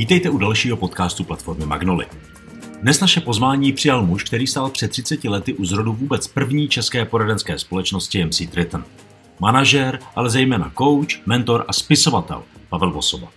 [0.00, 2.06] Vítejte u dalšího podcastu platformy Magnoli.
[2.82, 7.04] Dnes naše pozvání přijal muž, který stál před 30 lety u zrodu vůbec první české
[7.04, 8.84] poradenské společnosti MC Triton.
[9.40, 13.28] Manažer, ale zejména coach, mentor a spisovatel Pavel Vosoba.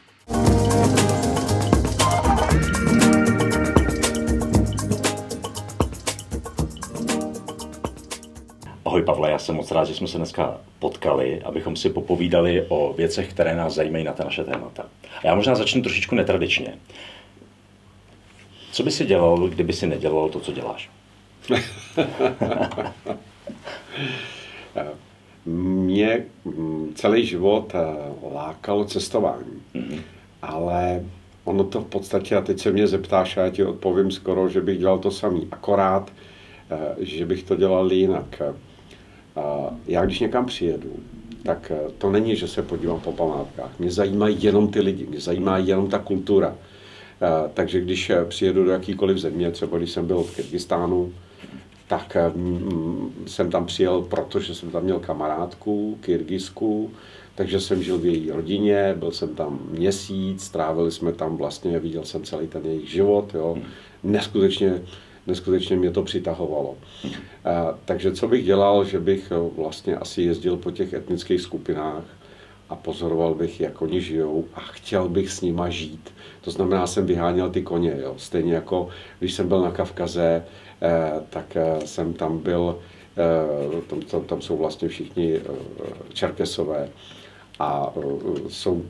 [8.94, 12.94] Ahoj Pavle, já jsem moc rád, že jsme se dneska potkali, abychom si popovídali o
[12.94, 14.86] věcech, které nás zajímají na ta naše témata.
[15.24, 16.78] A já možná začnu trošičku netradičně.
[18.72, 20.90] Co by si dělal, kdyby si nedělal to, co děláš?
[25.46, 26.26] Mě
[26.96, 27.80] celý život eh,
[28.34, 30.02] lákalo cestování, mm-hmm.
[30.42, 31.06] ale
[31.44, 34.62] ono to v podstatě, a teď se mě zeptáš a já ti odpovím skoro, že
[34.62, 36.12] bych dělal to samý, akorát,
[36.72, 38.42] eh, že bych to dělal jinak.
[39.88, 40.90] Já když někam přijedu,
[41.44, 43.80] tak eh, to není, že se podívám po památkách.
[43.80, 46.56] Mě zajímají jenom ty lidi, mě zajímá jenom ta kultura.
[47.22, 51.14] Eh, takže když eh, přijedu do jakýkoliv země, třeba když jsem byl v Kyrgyzstánu,
[51.88, 52.18] tak
[53.26, 56.92] jsem tam přijel, protože jsem tam měl kamarádku, Kyrgyzsku,
[57.36, 62.06] takže jsem žil v její rodině, byl jsem tam měsíc, strávili jsme tam vlastně, viděl
[62.06, 63.58] jsem celý ten jejich život, jo.
[64.04, 64.82] Neskutečně
[65.28, 66.76] neskutečně mě to přitahovalo.
[67.46, 72.04] A, takže co bych dělal, že bych eh, vlastně asi jezdil po těch etnických skupinách
[72.70, 76.14] a pozoroval bych, jak oni žijou a chtěl bych s nima žít.
[76.42, 77.96] To znamená, jsem vyháněl ty koně.
[78.00, 78.14] Jo.
[78.18, 80.46] Stejně jako když jsem byl na Kavkaze,
[80.82, 82.80] eh, tak eh, jsem tam byl,
[83.18, 85.42] eh, tam, tam, tam jsou vlastně všichni eh,
[86.14, 86.90] Čerkesové
[87.64, 88.84] a e, jsou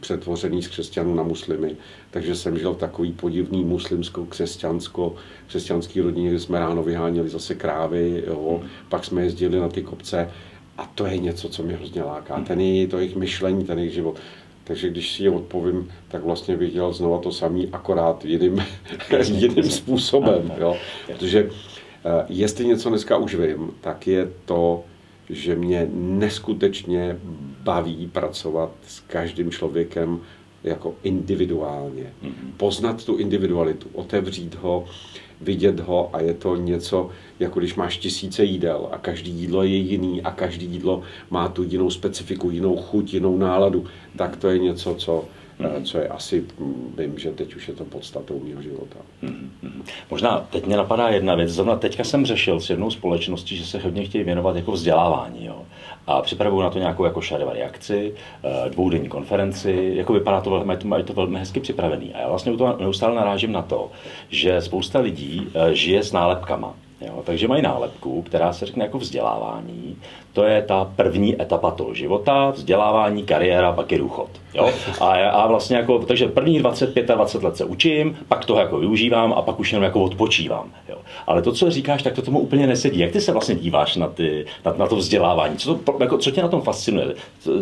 [0.00, 1.76] přetvořený z křesťanů na muslimy.
[2.10, 5.12] Takže jsem žil v takový podivný muslimsko-křesťansko,
[5.46, 8.60] křesťanský rodině, kde jsme ráno vyháněli zase krávy, jo.
[8.88, 10.30] pak jsme jezdili na ty kopce
[10.78, 12.40] a to je něco, co mě hrozně láká.
[12.40, 14.16] Ten je to jejich myšlení, ten jejich život.
[14.64, 18.64] Takže když si je odpovím, tak vlastně bych dělal znova to samý, akorát jiným,
[19.24, 20.52] jiným způsobem.
[20.58, 20.76] Jo.
[21.06, 21.48] Protože e,
[22.28, 24.84] jestli něco dneska už vím, tak je to,
[25.30, 27.18] že mě neskutečně
[27.62, 30.20] baví pracovat s každým člověkem
[30.64, 32.12] jako individuálně.
[32.22, 32.52] Mhm.
[32.56, 34.84] Poznat tu individualitu, otevřít ho,
[35.40, 37.10] vidět ho a je to něco,
[37.40, 41.62] jako když máš tisíce jídel a každý jídlo je jiný a každý jídlo má tu
[41.62, 43.84] jinou specifiku, jinou chuť, jinou náladu,
[44.16, 45.24] tak to je něco, co
[45.60, 45.82] mm-hmm.
[45.82, 46.44] co je asi,
[46.98, 48.96] vím, že teď už je to podstatou mého života.
[49.22, 49.82] Mm-hmm.
[50.10, 51.50] Možná teď mě napadá jedna věc.
[51.50, 55.46] Zrovna teďka jsem řešil s jednou společností, že se hodně chtějí věnovat jako vzdělávání.
[55.46, 55.62] Jo?
[56.06, 60.86] A připravují na to nějakou jako šarevari akci, eh, dvoudenní konferenci, jako vypadá to, to,
[60.88, 62.14] mají to velmi hezky připravený.
[62.14, 63.90] A já vlastně neustále narážím na to,
[64.28, 66.74] že spousta lidí eh, žije s nálepkama.
[67.00, 69.96] Jo, takže mají nálepku, která se řekne jako vzdělávání.
[70.32, 74.28] To je ta první etapa toho života, vzdělávání, kariéra, pak je důchod.
[74.54, 74.70] Jo?
[75.00, 78.78] A, a vlastně jako, takže první 25 a 20 let se učím, pak toho jako
[78.78, 80.70] využívám a pak už jenom jako odpočívám.
[80.88, 80.98] Jo?
[81.26, 82.98] Ale to, co říkáš, tak to tomu úplně nesedí.
[82.98, 85.56] Jak ty se vlastně díváš na, ty, na, na to vzdělávání?
[85.56, 87.14] Co, to, jako, co tě na tom fascinuje?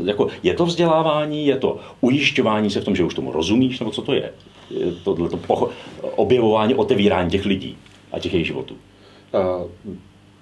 [0.05, 3.91] Jako, je to vzdělávání, je to ujišťování se v tom, že už tomu rozumíš, nebo
[3.91, 4.33] co to je?
[4.71, 5.17] je to
[6.17, 7.77] objevování, otevírání těch lidí
[8.13, 8.75] a těch jejich životů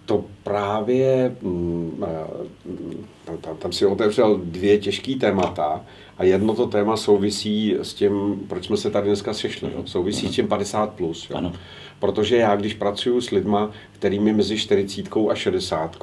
[0.06, 2.04] to právě, mm,
[3.40, 5.84] tam, tam, si otevřel dvě těžké témata
[6.18, 9.82] a jedno to téma souvisí s tím, proč jsme se tady dneska sešli, jo?
[9.86, 10.86] souvisí s tím 50+.
[10.86, 11.36] Plus, jo?
[11.36, 11.52] Ano.
[11.98, 15.96] Protože já, když pracuji s lidma, kterými mezi 40 a 60,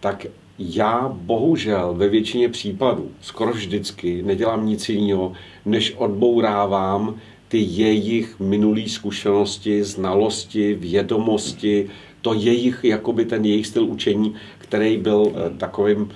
[0.00, 0.26] tak
[0.58, 5.32] já bohužel ve většině případů, skoro vždycky, nedělám nic jiného,
[5.64, 11.90] než odbourávám ty jejich minulé zkušenosti, znalosti, vědomosti,
[12.22, 16.08] to jejich, jakoby ten jejich styl učení, který byl eh, takovým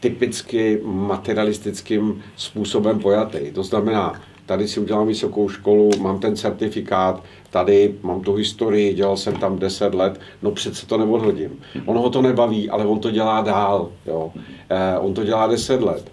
[0.00, 3.50] typicky materialistickým způsobem pojatý.
[3.52, 9.16] To znamená, tady si udělám vysokou školu, mám ten certifikát, tady mám tu historii, dělal
[9.16, 11.60] jsem tam 10 let, no přece to neodhodím.
[11.86, 13.90] Ono ho to nebaví, ale on to dělá dál.
[14.06, 14.32] Jo.
[14.70, 16.12] Eh, on to dělá 10 let,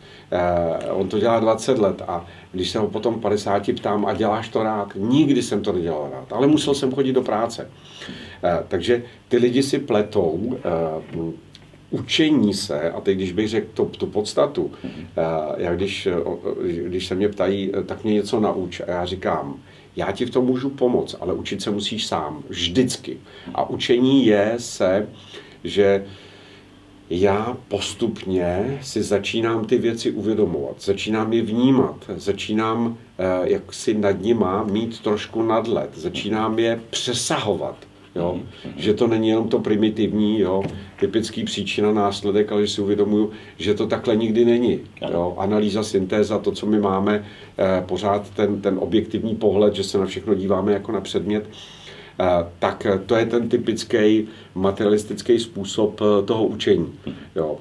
[0.89, 4.63] on to dělá 20 let a když se ho potom 50 ptám, a děláš to
[4.63, 4.91] rád?
[4.95, 7.69] Nikdy jsem to nedělal rád, ale musel jsem chodit do práce.
[8.43, 11.23] Eh, takže ty lidi si pletou eh,
[11.89, 15.21] učení se, a teď když bych řekl to, tu podstatu, eh,
[15.57, 16.07] já když,
[16.83, 19.55] když se mě ptají, tak mě něco nauč a já říkám,
[19.95, 23.17] já ti v tom můžu pomoct, ale učit se musíš sám, vždycky.
[23.53, 25.07] A učení je se,
[25.63, 26.05] že
[27.09, 32.97] já postupně si začínám ty věci uvědomovat, začínám je vnímat, začínám
[33.43, 37.75] jak si nad nima mít trošku nadlet, začínám je přesahovat
[38.15, 38.39] Jo?
[38.39, 38.73] Mm-hmm.
[38.77, 40.63] Že to není jenom to primitivní, jo?
[40.99, 44.79] typický příčina, následek, ale že si uvědomuju, že to takhle nikdy není.
[45.11, 45.35] Jo?
[45.37, 47.25] Analýza, syntéza, to, co my máme,
[47.57, 51.82] eh, pořád ten, ten objektivní pohled, že se na všechno díváme jako na předmět, eh,
[52.59, 56.99] tak to je ten typický materialistický způsob eh, toho učení.
[57.35, 57.57] Jo?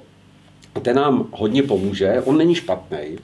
[0.82, 3.18] Ten nám hodně pomůže, on není špatný,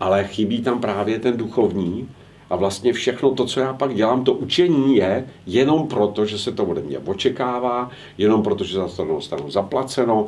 [0.00, 2.08] ale chybí tam právě ten duchovní,
[2.50, 6.52] a vlastně všechno to, co já pak dělám, to učení je jenom proto, že se
[6.52, 10.26] to ode mě očekává, jenom proto, že za to dostanu zaplaceno,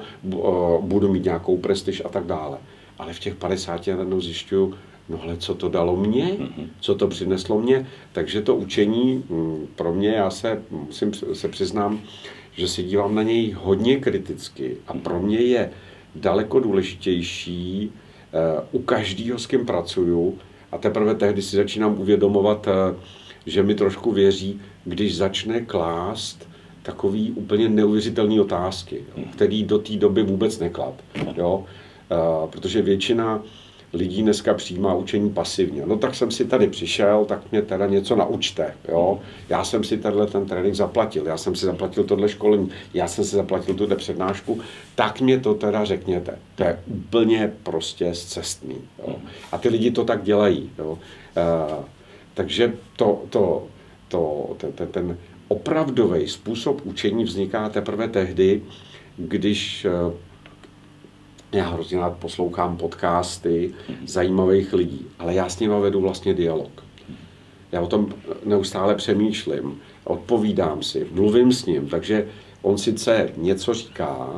[0.80, 2.58] budu mít nějakou prestiž a tak dále.
[2.98, 4.74] Ale v těch 50 najednou zjišťuju,
[5.08, 6.36] no ale co to dalo mně,
[6.80, 12.00] co to přineslo mně, takže to učení hm, pro mě, já se musím se přiznám,
[12.52, 14.76] že se dívám na něj hodně kriticky.
[14.86, 15.70] A pro mě je
[16.14, 17.92] daleko důležitější
[18.32, 20.38] eh, u každého, s kým pracuju,
[20.72, 22.96] a teprve tehdy si začínám uvědomovat, eh,
[23.46, 26.48] že mi trošku věří, když začne klást
[26.82, 30.94] takový úplně neuvěřitelné otázky, který do té doby vůbec neklad.
[31.36, 31.64] Jo?
[32.10, 33.42] Eh, protože většina
[33.92, 35.82] lidí dneska přijímá učení pasivně.
[35.86, 38.74] No tak jsem si tady přišel, tak mě teda něco naučte.
[38.88, 39.20] Jo?
[39.48, 43.24] Já jsem si tenhle ten trénink zaplatil, já jsem si zaplatil tohle školení, já jsem
[43.24, 44.60] si zaplatil tuhle přednášku,
[44.94, 46.38] tak mě to teda řekněte.
[46.54, 48.76] To je úplně prostě zcestný.
[48.98, 49.16] Jo?
[49.52, 50.70] A ty lidi to tak dělají.
[50.78, 50.90] Jo?
[50.90, 51.84] Uh,
[52.34, 53.66] takže to, to,
[54.08, 55.18] to, ten, ten, ten
[55.48, 58.62] opravdový způsob učení vzniká teprve tehdy,
[59.16, 60.12] když uh,
[61.52, 63.74] já hrozně rád poslouchám podcasty
[64.06, 66.84] zajímavých lidí, ale já s nimi vedu vlastně dialog.
[67.72, 68.14] Já o tom
[68.44, 72.28] neustále přemýšlím, odpovídám si, mluvím s ním, takže
[72.62, 74.28] on sice něco říká,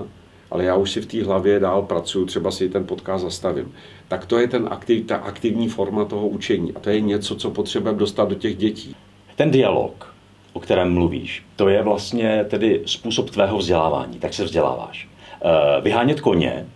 [0.51, 3.75] ale já už si v té hlavě dál pracuji, třeba si ten podcast zastavím.
[4.09, 7.51] Tak to je ten aktiv, ta aktivní forma toho učení a to je něco, co
[7.51, 8.97] potřebujeme dostat do těch dětí.
[9.37, 10.15] Ten dialog,
[10.53, 15.09] o kterém mluvíš, to je vlastně tedy způsob tvého vzdělávání, tak se vzděláváš.
[15.45, 16.67] Eh, vyhánět koně,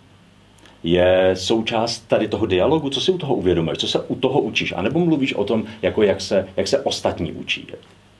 [0.85, 4.73] je součást tady toho dialogu, co si u toho uvědomuješ, co se u toho učíš,
[4.77, 7.67] anebo mluvíš o tom, jako jak se, jak se ostatní učí.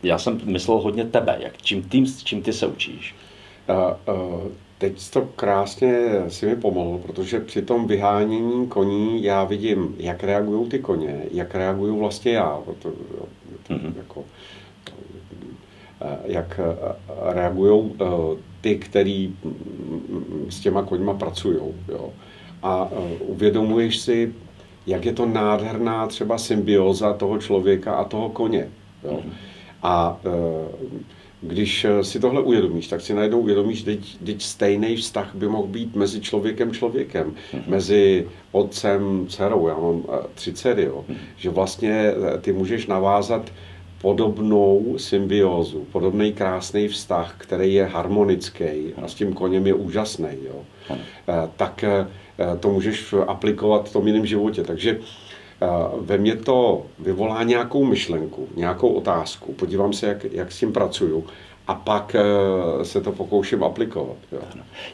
[0.04, 3.16] Já jsem myslel hodně tebe, jak, čím, tým, čím ty se učíš.
[3.70, 4.42] Uh, uh,
[4.78, 10.70] teď to krásně si mi pomohl, protože při tom vyhánění koní já vidím, jak reagují
[10.70, 12.60] ty koně, jak reaguju vlastně já.
[12.66, 12.74] To,
[13.68, 13.94] to, mm-hmm.
[13.98, 14.24] jako,
[16.26, 16.60] jak
[17.34, 17.94] reagují
[18.62, 19.36] ty, který
[20.50, 21.58] s těma koňma pracují.
[21.90, 22.14] Jo
[22.66, 24.34] a e, uvědomuješ si,
[24.88, 28.68] jak je to nádherná třeba symbioza toho člověka a toho koně.
[29.04, 29.20] Jo?
[29.84, 30.30] A e,
[31.42, 35.96] když si tohle uvědomíš, tak si najednou uvědomíš, že teď stejný vztah by mohl být
[35.96, 37.64] mezi člověkem člověkem, mm-hmm.
[37.68, 41.18] mezi otcem, dcerou, já mám e, tři dcery, jo, mm-hmm.
[41.38, 43.52] že vlastně ty můžeš navázat
[44.02, 50.62] podobnou symbiózu, podobný krásný vztah, který je harmonický a s tím koněm je úžasný, jo,
[51.56, 51.86] tak
[52.60, 54.64] to můžeš aplikovat v tom jiném životě.
[54.64, 54.98] Takže
[55.62, 55.68] eh,
[56.00, 61.26] ve mně to vyvolá nějakou myšlenku, nějakou otázku, podívám se, jak, jak s tím pracuju
[61.68, 64.18] a pak eh, se to pokouším aplikovat.
[64.32, 64.40] Jo.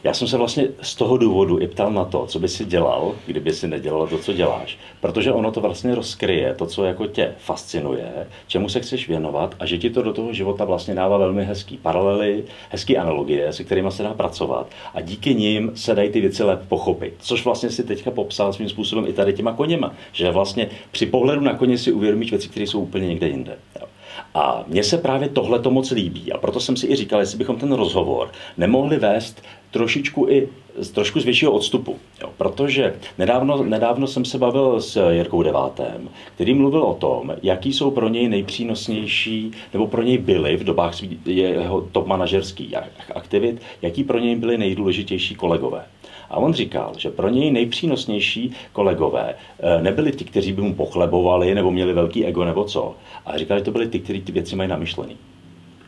[0.04, 3.14] Já jsem se vlastně z toho důvodu i ptal na to, co by si dělal,
[3.26, 4.78] kdyby si nedělal to, co děláš.
[5.00, 9.66] Protože ono to vlastně rozkryje to, co jako tě fascinuje, čemu se chceš věnovat a
[9.66, 13.90] že ti to do toho života vlastně dává velmi hezký paralely, hezký analogie, se kterými
[13.90, 17.14] se dá pracovat a díky nim se dají ty věci lépe pochopit.
[17.18, 21.40] Což vlastně si teďka popsal svým způsobem i tady těma koněma, že vlastně při pohledu
[21.40, 23.58] na koně si uvědomíš věci, které jsou úplně někde jinde.
[23.80, 23.86] Jo.
[24.34, 27.38] A mně se právě tohle to moc líbí a proto jsem si i říkal, jestli
[27.38, 31.96] bychom ten rozhovor nemohli vést trošičku i z trošku z většího odstupu.
[32.20, 37.72] Jo, protože nedávno, nedávno jsem se bavil s Jirkou Devátem, který mluvil o tom, jaký
[37.72, 40.94] jsou pro něj nejpřínosnější, nebo pro něj byly v dobách
[41.26, 42.74] jeho top manažerských
[43.14, 45.84] aktivit, jaký pro něj byly nejdůležitější kolegové.
[46.32, 51.54] A on říkal, že pro něj nejpřínosnější kolegové eh, nebyli ti, kteří by mu pochlebovali
[51.54, 52.94] nebo měli velký ego nebo co.
[53.26, 55.16] A říkal, že to byli ty, kteří ty věci mají namyšlený.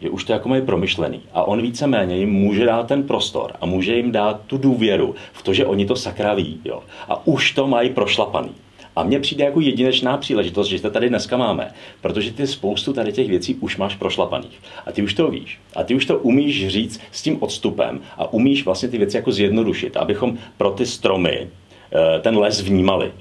[0.00, 1.20] Že už to jako mají promyšlený.
[1.32, 5.42] A on víceméně jim může dát ten prostor a může jim dát tu důvěru v
[5.42, 6.60] to, že oni to sakra ví.
[6.64, 6.82] Jo.
[7.08, 8.50] A už to mají prošlapaný.
[8.96, 11.70] A mně přijde jako jedinečná příležitost, že to tady dneska máme,
[12.00, 14.60] protože ty spoustu tady těch věcí už máš prošlapaných.
[14.86, 15.58] A ty už to víš.
[15.76, 19.32] A ty už to umíš říct s tím odstupem a umíš vlastně ty věci jako
[19.32, 21.48] zjednodušit, abychom pro ty stromy
[21.92, 23.12] eh, ten les vnímali.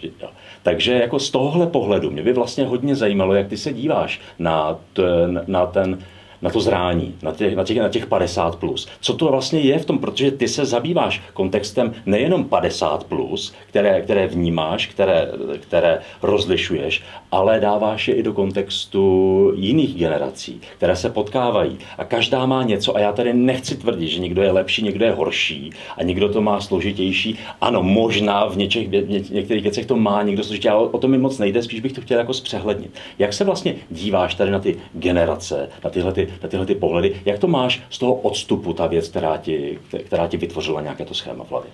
[0.63, 4.79] Takže jako z tohohle pohledu mě by vlastně hodně zajímalo, jak ty se díváš na
[4.93, 5.99] ten, na ten
[6.43, 8.87] na to zrání, na těch, na těch, na těch 50 plus.
[9.01, 14.01] Co to vlastně je v tom, protože ty se zabýváš kontextem nejenom 50 plus, které,
[14.01, 21.09] které vnímáš, které, které rozlišuješ, ale dáváš je i do kontextu jiných generací, které se
[21.09, 25.05] potkávají a každá má něco a já tady nechci tvrdit, že někdo je lepší, někdo
[25.05, 27.39] je horší a někdo to má složitější.
[27.61, 31.17] Ano, možná v něčech, v některých věcech to má někdo složitější, ale o to mi
[31.17, 32.91] moc nejde, spíš bych to chtěl jako zpřehlednit.
[33.19, 37.21] Jak se vlastně díváš tady na ty generace, na tyhle, ty, na tyhle ty pohledy,
[37.25, 41.13] jak to máš z toho odstupu, ta věc, která ti, která ti vytvořila nějaké to
[41.13, 41.71] schéma v hlavě?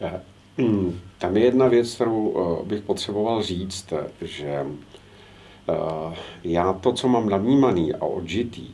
[0.00, 0.20] Eh,
[0.58, 4.66] hm, tam je jedna věc, kterou eh, bych potřeboval říct, že
[5.68, 8.66] eh, já to, co mám navnímaný a odžitý,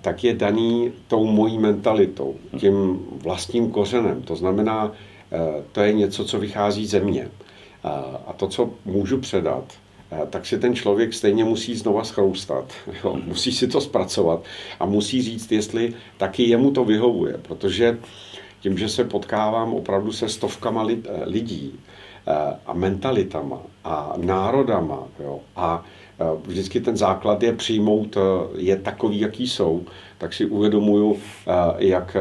[0.00, 4.22] tak je daný tou mojí mentalitou, tím vlastním kořenem.
[4.22, 4.92] To znamená,
[5.72, 7.28] to je něco, co vychází ze mě.
[8.26, 9.64] A to, co můžu předat,
[10.30, 12.72] tak si ten člověk stejně musí znova schroustat.
[13.04, 13.16] Jo?
[13.24, 14.44] Musí si to zpracovat
[14.80, 17.98] a musí říct, jestli taky jemu to vyhovuje, protože
[18.60, 20.86] tím, že se potkávám opravdu se stovkama
[21.24, 21.80] lidí
[22.66, 25.40] a mentalitama a národama jo?
[25.56, 25.84] a
[26.46, 28.16] vždycky ten základ je přijmout,
[28.56, 29.84] je takový, jaký jsou,
[30.18, 31.16] tak si uvědomuju,
[31.78, 32.16] jak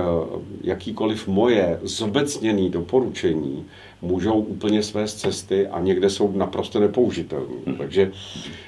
[0.62, 3.66] jakýkoliv moje zobecněné doporučení
[4.01, 7.56] můžou úplně své cesty a někde jsou naprosto nepoužitelné.
[7.66, 7.75] Hmm.
[7.75, 8.12] Takže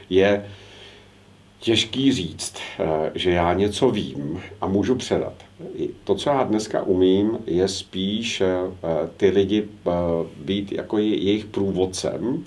[0.09, 0.45] je
[1.59, 5.33] těžký říct, eh, že já něco vím a můžu předat.
[6.03, 8.57] To, co já dneska umím, je spíš eh,
[9.17, 9.91] ty lidi eh,
[10.45, 12.43] být jako jejich průvodcem.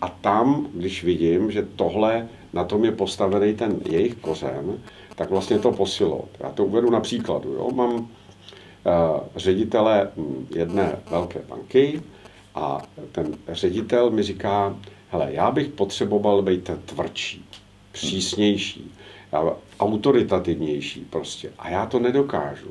[0.00, 4.78] A tam, když vidím, že tohle, na tom je postavený ten jejich kořen,
[5.16, 6.24] tak vlastně to posilo.
[6.40, 7.52] Já to uvedu na příkladu.
[7.52, 7.70] Jo?
[7.74, 8.08] Mám
[8.86, 12.02] Eh, ředitele hm, jedné velké banky
[12.54, 14.76] a ten ředitel mi říká,
[15.10, 17.44] hele, já bych potřeboval být tvrdší,
[17.92, 18.92] přísnější,
[19.80, 21.52] autoritativnější prostě.
[21.58, 22.70] A já to nedokážu.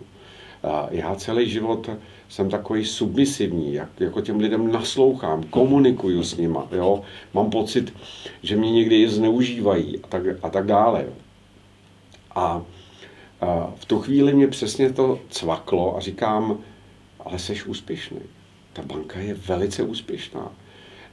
[0.89, 1.89] Já celý život
[2.31, 7.01] jsem takový submisivní, jak, jako těm lidem naslouchám, komunikuju s nima, jo.
[7.33, 7.93] Mám pocit,
[8.43, 11.03] že mě někdy i zneužívají a tak, a tak dále.
[11.07, 11.13] Jo.
[12.35, 12.61] A
[13.41, 16.57] a v tu chvíli mě přesně to cvaklo a říkám,
[17.19, 18.19] ale jsi úspěšný.
[18.73, 20.51] Ta banka je velice úspěšná.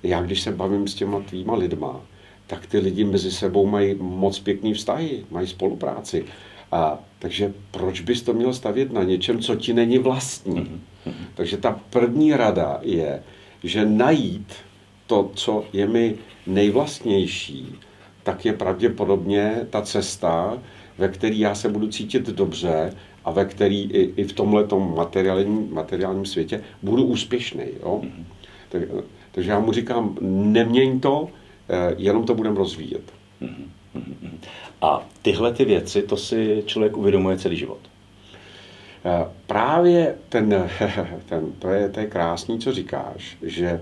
[0.02, 2.00] Já, když se bavím s těma tvýma lidma,
[2.46, 6.24] tak ty lidi mezi sebou mají moc pěkný vztahy, mají spolupráci.
[6.72, 10.60] A, takže proč bys to měl stavět na něčem, co ti není vlastní?
[10.60, 10.78] Mm-hmm.
[11.34, 13.22] Takže ta první rada je,
[13.64, 14.52] že najít
[15.06, 16.14] to, co je mi
[16.46, 17.74] nejvlastnější,
[18.22, 20.58] tak je pravděpodobně ta cesta,
[20.98, 25.74] ve který já se budu cítit dobře a ve který i, i v tomhle materiálním,
[25.74, 27.64] materiálním světě budu úspěšný.
[27.82, 28.00] Jo?
[28.04, 28.24] Mm-hmm.
[28.68, 28.82] Tak,
[29.32, 31.28] takže já mu říkám, neměň to,
[31.68, 33.12] eh, jenom to budeme rozvíjet.
[33.42, 33.68] Mm-hmm.
[34.82, 37.78] A tyhle ty věci, to si člověk uvědomuje celý život.
[39.08, 40.70] Eh, právě ten,
[41.28, 43.80] ten to, je, to je krásný, co říkáš, že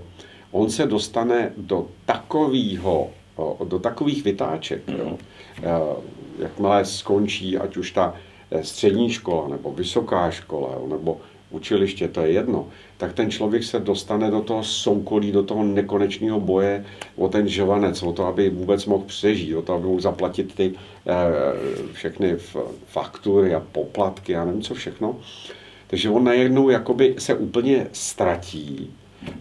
[0.51, 3.09] on se dostane do takového
[3.63, 5.17] do takových vytáček, jo,
[5.57, 5.63] eh,
[6.39, 8.13] jakmile skončí, ať už ta
[8.51, 11.17] eh, střední škola, nebo vysoká škola, nebo
[11.51, 16.39] učiliště, to je jedno, tak ten člověk se dostane do toho soukolí, do toho nekonečného
[16.39, 16.85] boje
[17.15, 20.73] o ten žovanec, o to, aby vůbec mohl přežít, o to, aby mohl zaplatit ty
[21.07, 21.13] eh,
[21.93, 22.35] všechny
[22.87, 25.15] faktury a poplatky a nevím co všechno.
[25.87, 28.93] Takže on najednou jakoby se úplně ztratí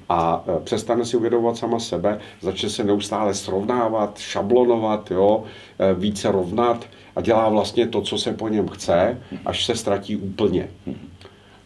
[0.08, 5.44] a e, přestane si uvědomovat sama sebe, začne se neustále srovnávat, šablonovat, jo,
[5.78, 6.86] e, více rovnat
[7.16, 10.68] a dělá vlastně to, co se po něm chce, až se ztratí úplně.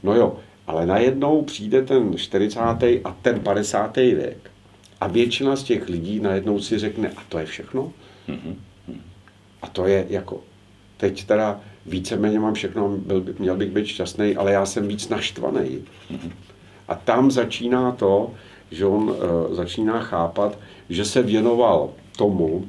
[0.02, 2.61] No jo, ale najednou přijde ten 40.
[3.04, 3.97] a ten 50.
[3.97, 4.50] věk
[5.00, 7.92] a většina z těch lidí najednou si řekne, a to je všechno?
[9.62, 10.40] A to je jako,
[10.97, 15.85] teď teda víceméně mám všechno, byl, měl bych být šťastný, ale já jsem víc naštvaný.
[16.88, 18.30] A tam začíná to,
[18.71, 19.14] že on
[19.50, 22.69] e, začíná chápat, že se věnoval tomu,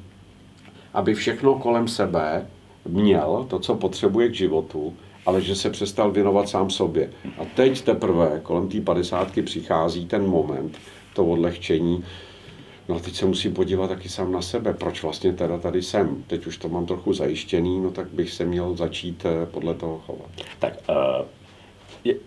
[0.94, 2.46] aby všechno kolem sebe
[2.88, 4.94] měl, to, co potřebuje k životu,
[5.26, 7.10] ale že se přestal věnovat sám sobě.
[7.38, 10.78] A teď teprve kolem té padesátky přichází ten moment,
[11.14, 12.04] to odlehčení,
[12.90, 16.24] No a teď se musím podívat taky sám na sebe, proč vlastně teda tady jsem.
[16.28, 20.02] Teď už to mám trochu zajištěný, no tak bych se měl začít eh, podle toho
[20.06, 20.30] chovat.
[20.60, 21.26] Tak uh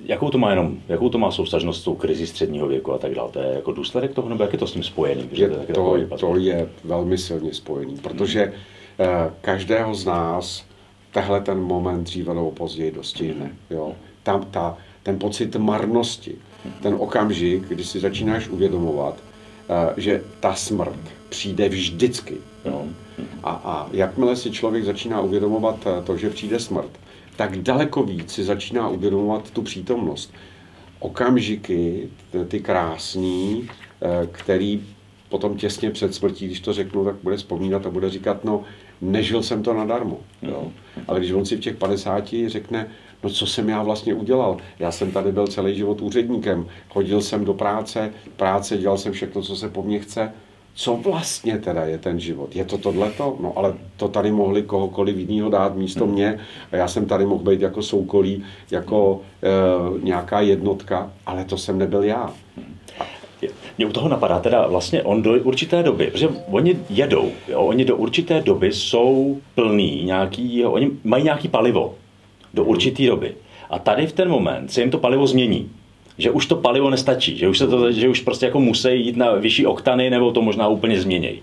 [0.05, 3.15] jakou to má jenom, jakou to má soustažnost s tou krizi středního věku a tak
[3.15, 3.31] dále?
[3.31, 5.29] To je jako důsledek toho, nebo jak je to s tím spojený?
[5.33, 8.45] Je, to, to, to je velmi silně spojený, protože
[8.99, 9.31] hmm.
[9.41, 10.65] každého z nás
[11.15, 13.51] tehle ten moment dříve nebo později dostihne.
[13.71, 13.93] Jo?
[14.23, 16.35] Tam ta, ten pocit marnosti,
[16.83, 19.15] ten okamžik, kdy si začínáš uvědomovat,
[19.69, 22.35] eh, že ta smrt přijde vždycky.
[22.65, 22.87] Jo?
[23.43, 26.91] A, a jakmile si člověk začíná uvědomovat to, že přijde smrt,
[27.37, 30.33] tak daleko víc si začíná uvědomovat tu přítomnost.
[30.99, 32.09] Okamžiky,
[32.49, 33.69] ty krásný,
[34.33, 34.83] který
[35.29, 38.65] potom těsně před smrtí, když to řeknu, tak bude vzpomínat a bude říkat, no,
[39.01, 40.19] nežil jsem to nadarmo.
[40.43, 40.73] Jo?
[41.09, 42.89] Ale když on si v těch 50 řekne,
[43.23, 44.57] no co jsem já vlastně udělal?
[44.79, 49.43] Já jsem tady byl celý život úředníkem, chodil jsem do práce, práce, dělal jsem všechno,
[49.43, 50.33] co se po mně chce.
[50.77, 52.57] Co vlastně teda je ten život?
[52.57, 53.37] Je to tohleto?
[53.41, 56.39] No ale to tady mohli kohokoliv jiného dát místo mě
[56.73, 61.79] a já jsem tady mohl být jako soukolí, jako e, nějaká jednotka, ale to jsem
[61.79, 62.35] nebyl já.
[63.79, 67.85] Mě u toho napadá teda vlastně on do určité doby, protože oni jedou, jo, oni
[67.85, 71.95] do určité doby jsou plný nějaký, jo, oni mají nějaký palivo
[72.55, 73.35] do určité doby.
[73.71, 75.71] A tady v ten moment se jim to palivo změní.
[76.19, 79.17] Že už to palivo nestačí, že už, se to, že už prostě jako musí jít
[79.17, 81.43] na vyšší oktany nebo to možná úplně změnějí.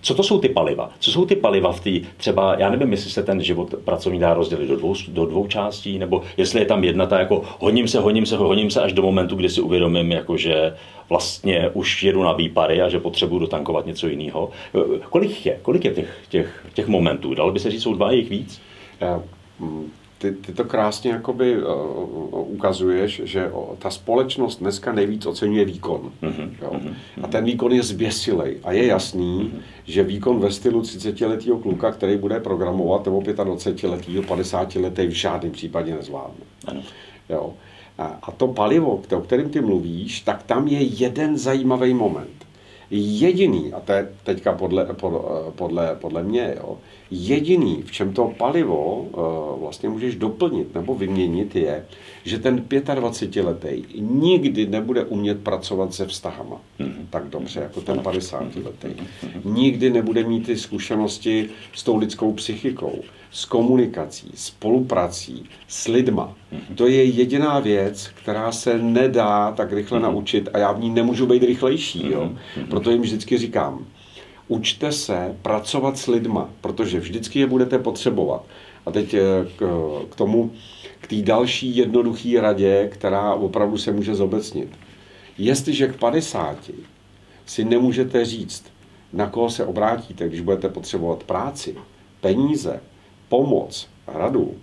[0.00, 0.90] Co to jsou ty paliva?
[0.98, 4.34] Co jsou ty paliva v té třeba, já nevím, jestli se ten život pracovní dá
[4.34, 8.00] rozdělit do dvou, do dvou částí, nebo jestli je tam jedna ta jako honím se,
[8.00, 10.74] honím se, honím se až do momentu, kdy si uvědomím, jako že
[11.08, 14.50] vlastně už jedu na výpary a že potřebuji dotankovat něco jiného.
[15.10, 15.58] Kolik je?
[15.62, 17.34] Kolik je těch, těch, těch momentů?
[17.34, 18.60] Dalo by se říct, jsou dva, jich víc?
[20.18, 26.12] Ty, ty to krásně jakoby uh, ukazuješ, že ta společnost dneska nejvíc oceňuje výkon.
[26.22, 26.50] Mm-hmm.
[26.62, 26.70] Jo?
[26.72, 26.94] Mm-hmm.
[27.22, 28.56] A ten výkon je zběsilej.
[28.64, 29.60] A je jasný, mm-hmm.
[29.84, 35.94] že výkon ve stylu 30-letého kluka, který bude programovat, nebo 25-letého, 50-letý v žádném případě
[35.94, 36.44] nezvládne.
[36.66, 36.82] Ano.
[37.28, 37.54] Jo?
[37.98, 42.45] A, a to palivo, o kterém ty mluvíš, tak tam je jeden zajímavý moment.
[42.90, 45.20] Jediný, a to je teďka podle, podle,
[45.56, 46.78] podle, podle mě, jo,
[47.10, 51.86] jediný, v čem to palivo uh, vlastně můžeš doplnit nebo vyměnit, je,
[52.26, 57.06] že ten 25-letý nikdy nebude umět pracovat se vztahama mm-hmm.
[57.10, 59.02] tak dobře jako ten 50-letý.
[59.44, 66.34] Nikdy nebude mít ty zkušenosti s tou lidskou psychikou, s komunikací, spoluprací, s lidma.
[66.52, 66.74] Mm-hmm.
[66.74, 70.02] To je jediná věc, která se nedá tak rychle mm-hmm.
[70.02, 72.10] naučit a já v ní nemůžu být rychlejší.
[72.10, 72.32] Jo?
[72.70, 73.86] Proto jim vždycky říkám,
[74.48, 78.44] učte se pracovat s lidma, protože vždycky je budete potřebovat.
[78.86, 79.20] A teď eh,
[79.56, 80.52] k, k tomu,
[81.00, 84.68] k té další jednoduché radě, která opravdu se může zobecnit.
[85.38, 86.70] Jestliže k 50
[87.46, 88.64] si nemůžete říct,
[89.12, 91.76] na koho se obrátíte, když budete potřebovat práci,
[92.20, 92.80] peníze,
[93.28, 94.54] pomoc, radu,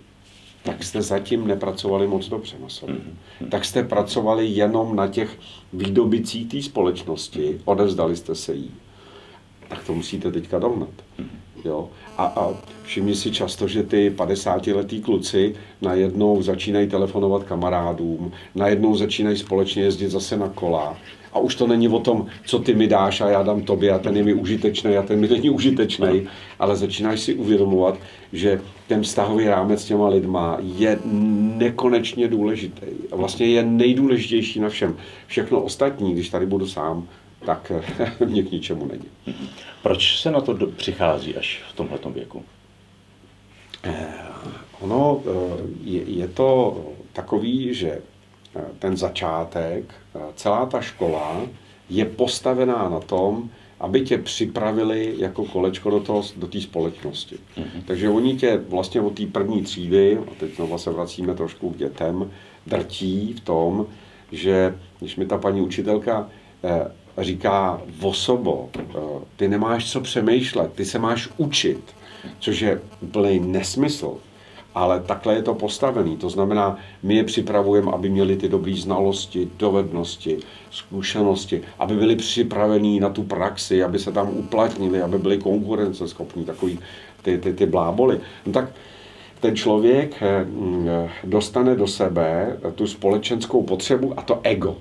[0.62, 2.94] tak jste zatím nepracovali moc dobře na sobě.
[2.94, 3.48] Mm-hmm.
[3.48, 5.38] Tak jste pracovali jenom na těch
[5.72, 8.70] výdobicích té společnosti, odevzdali jste se jí
[9.68, 10.88] tak to musíte teďka dohnat.
[11.64, 11.88] Jo?
[12.18, 19.36] A, a všimni si často, že ty 50-letý kluci najednou začínají telefonovat kamarádům, najednou začínají
[19.36, 20.96] společně jezdit zase na kola.
[21.32, 23.98] A už to není o tom, co ty mi dáš a já dám tobě a
[23.98, 26.26] ten je mi užitečný a ten mi není užitečný,
[26.58, 27.98] ale začínáš si uvědomovat,
[28.32, 30.98] že ten vztahový rámec s těma lidma je
[31.56, 32.86] nekonečně důležitý.
[33.10, 34.96] Vlastně je nejdůležitější na všem.
[35.26, 37.08] Všechno ostatní, když tady budu sám,
[37.46, 37.72] tak
[38.26, 39.08] mě k ničemu není.
[39.82, 42.44] Proč se na to přichází až v tomhle věku?
[43.82, 44.06] Eh,
[44.80, 45.30] ono eh,
[45.84, 46.76] je, je to
[47.12, 47.90] takový, že
[48.56, 49.94] eh, ten začátek,
[50.34, 51.40] celá ta škola
[51.90, 57.36] je postavená na tom, aby tě připravili jako kolečko do té do společnosti.
[57.36, 57.82] Mm-hmm.
[57.86, 61.76] Takže oni tě vlastně od té první třídy, a teď znovu se vracíme trošku k
[61.76, 62.30] dětem,
[62.66, 63.86] drtí v tom,
[64.32, 66.30] že když mi ta paní učitelka
[67.18, 68.82] říká osobo, eh,
[69.36, 71.80] ty nemáš co přemýšlet, ty se máš učit,
[72.38, 74.16] což je úplný nesmysl.
[74.74, 76.16] Ale takhle je to postavený.
[76.16, 80.38] To znamená, my je připravujeme, aby měli ty dobré znalosti, dovednosti,
[80.70, 86.78] zkušenosti, aby byli připravení na tu praxi, aby se tam uplatnili, aby byli konkurenceschopní, takový
[87.22, 88.20] ty, ty, ty bláboli.
[88.46, 88.70] No tak
[89.40, 90.46] ten člověk eh,
[91.24, 94.76] dostane do sebe tu společenskou potřebu a to ego.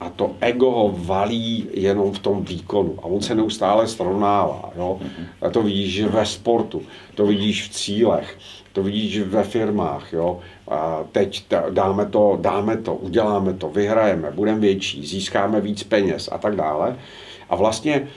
[0.00, 2.94] A to ego ho valí jenom v tom výkonu.
[3.02, 4.72] A on se neustále srovnává.
[4.76, 5.00] Jo?
[5.42, 6.82] A to vidíš ve sportu,
[7.14, 8.38] to vidíš v cílech,
[8.72, 10.12] to vidíš ve firmách.
[10.12, 10.40] Jo?
[10.68, 16.38] A teď dáme to, dáme to, uděláme to, vyhrajeme, budeme větší, získáme víc peněz a
[16.38, 16.96] tak dále.
[17.48, 18.08] A vlastně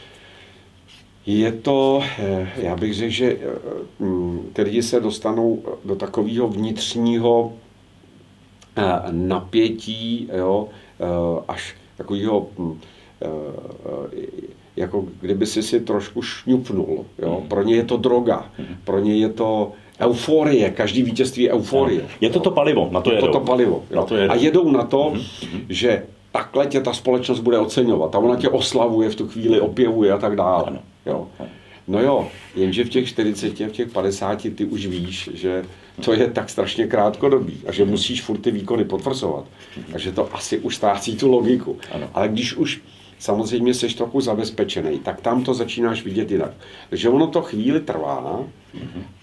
[1.25, 6.47] je to, eh, já bych řekl, že eh, mm, ty lidi se dostanou do takového
[6.47, 7.53] vnitřního
[8.77, 10.67] eh, napětí, jo,
[11.47, 12.79] až takového, hm,
[13.21, 13.27] eh,
[14.75, 17.05] jako kdyby si si trošku šňupnul.
[17.19, 17.37] Jo?
[17.39, 17.47] Mhm.
[17.47, 18.75] Pro ně je to droga, mhm.
[18.83, 22.07] pro ně je to euforie, každý vítězství je euforie.
[22.21, 23.27] Je to to palivo, na to jedou.
[23.27, 23.83] Je to to palivo.
[23.91, 23.95] Jo?
[23.95, 24.31] Na to jedou.
[24.31, 25.61] A jedou na to, mm-hmm.
[25.69, 30.11] že takhle tě ta společnost bude oceňovat a ona tě oslavuje v tu chvíli, opěvuje
[30.11, 30.79] a tak dále.
[31.05, 31.27] Jo?
[31.87, 35.65] No jo, jenže v těch 40, v těch 50 ty už víš, že
[35.99, 39.45] to je tak strašně krátkodobý a že musíš furt ty výkony potvrzovat.
[39.93, 41.77] A že to asi už ztrácí tu logiku.
[41.91, 42.09] Ano.
[42.13, 42.81] Ale když už
[43.19, 46.51] samozřejmě jsi trochu zabezpečený, tak tam to začínáš vidět jinak.
[46.89, 48.43] Takže ono to chvíli trvá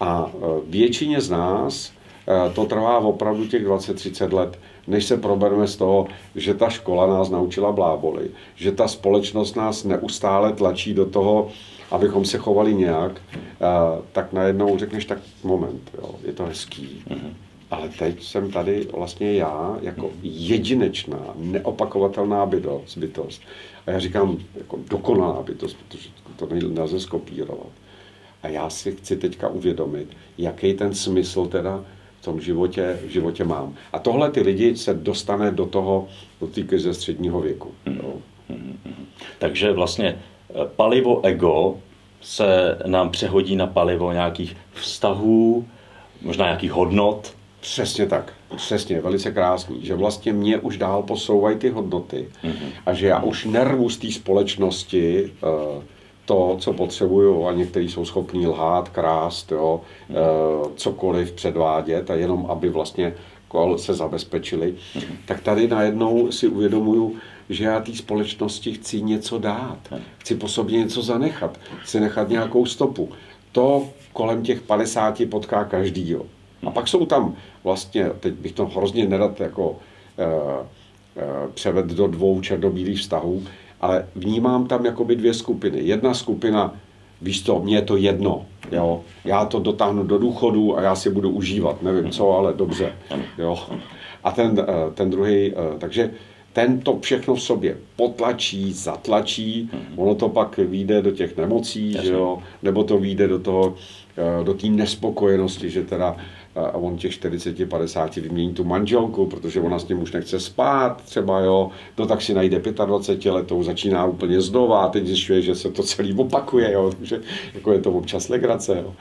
[0.01, 1.93] a e, většině z nás
[2.29, 7.07] e, to trvá opravdu těch 20-30 let, než se probereme z toho, že ta škola
[7.07, 11.49] nás naučila bláboli, že ta společnost nás neustále tlačí do toho,
[11.90, 13.20] abychom se chovali nějak,
[14.12, 17.03] tak najednou řekneš, tak moment, jo, je to hezký.
[17.70, 22.99] Ale teď jsem tady vlastně já jako jedinečná, neopakovatelná bytost.
[22.99, 23.42] bytost.
[23.87, 27.72] A já říkám jako dokonalá bytost, protože to nelze skopírovat.
[28.42, 31.85] A já si chci teďka uvědomit, jaký ten smysl teda
[32.20, 33.75] v tom životě, v životě mám.
[33.92, 36.09] A tohle ty lidi se dostane do toho,
[36.40, 37.70] do té krize středního věku.
[37.87, 38.14] Jo.
[39.38, 40.18] Takže vlastně
[40.77, 41.75] palivo ego
[42.21, 45.64] se nám přehodí na palivo nějakých vztahů,
[46.23, 48.33] možná nějakých hodnot, Přesně tak.
[48.57, 49.79] Přesně, velice krásný.
[49.83, 52.69] Že vlastně mě už dál posouvají ty hodnoty mm-hmm.
[52.87, 55.83] a že já už nervu z té společnosti uh,
[56.25, 60.71] to, co potřebuju a někteří jsou schopní lhát, krást, jo, mm-hmm.
[60.77, 63.14] cokoliv předvádět a jenom, aby vlastně
[63.77, 65.16] se zabezpečili, mm-hmm.
[65.27, 67.16] tak tady najednou si uvědomuju,
[67.51, 69.79] že já té společnosti chci něco dát.
[70.19, 71.59] Chci po sobě něco zanechat.
[71.83, 73.09] Chci nechat nějakou stopu.
[73.53, 76.27] To kolem těch 50 potká každýho.
[76.67, 79.77] A pak jsou tam vlastně, teď bych to hrozně nedat jako
[80.19, 83.43] e, e, převed do dvou černobílých vztahů,
[83.81, 85.79] ale vnímám tam jakoby dvě skupiny.
[85.83, 86.75] Jedna skupina,
[87.23, 91.11] víš to, mně je to jedno, jo, já to dotáhnu do důchodu a já si
[91.11, 92.93] budu užívat, nevím co, ale dobře,
[93.39, 93.59] jo.
[94.25, 96.11] A ten, eh, ten druhý, takže
[96.57, 102.12] ten to všechno v sobě potlačí, zatlačí, ono to pak vyjde do těch nemocí, že
[102.12, 103.75] jo, nebo to vyjde do toho,
[104.45, 106.16] do té nespokojenosti, že teda
[106.55, 111.40] a on těch 40-50 vymění tu manželku, protože ona s ním už nechce spát třeba,
[111.40, 115.71] jo, no tak si najde 25 letou, začíná úplně znova a teď zjišťuje, že se
[115.71, 117.21] to celý opakuje, jo, takže
[117.55, 118.95] jako je to občas legrace, jo.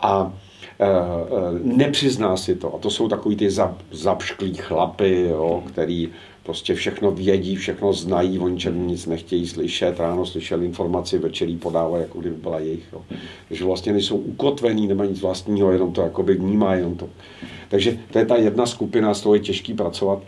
[0.00, 0.32] A
[0.78, 0.92] e, e,
[1.62, 2.74] nepřizná si to.
[2.74, 6.10] A to jsou takový ty zap, zapšklí chlapy, jo, který
[6.44, 12.02] prostě všechno vědí, všechno znají, o ničem nic nechtějí slyšet, ráno slyšeli informaci, večerí podávají,
[12.02, 12.84] jako kdyby byla jejich.
[12.92, 13.02] Jo.
[13.48, 17.08] Takže vlastně nejsou ukotvený, nemají nic vlastního, jenom to jakoby vnímá, jenom to.
[17.68, 20.22] Takže to je ta jedna skupina, s tou je těžký pracovat.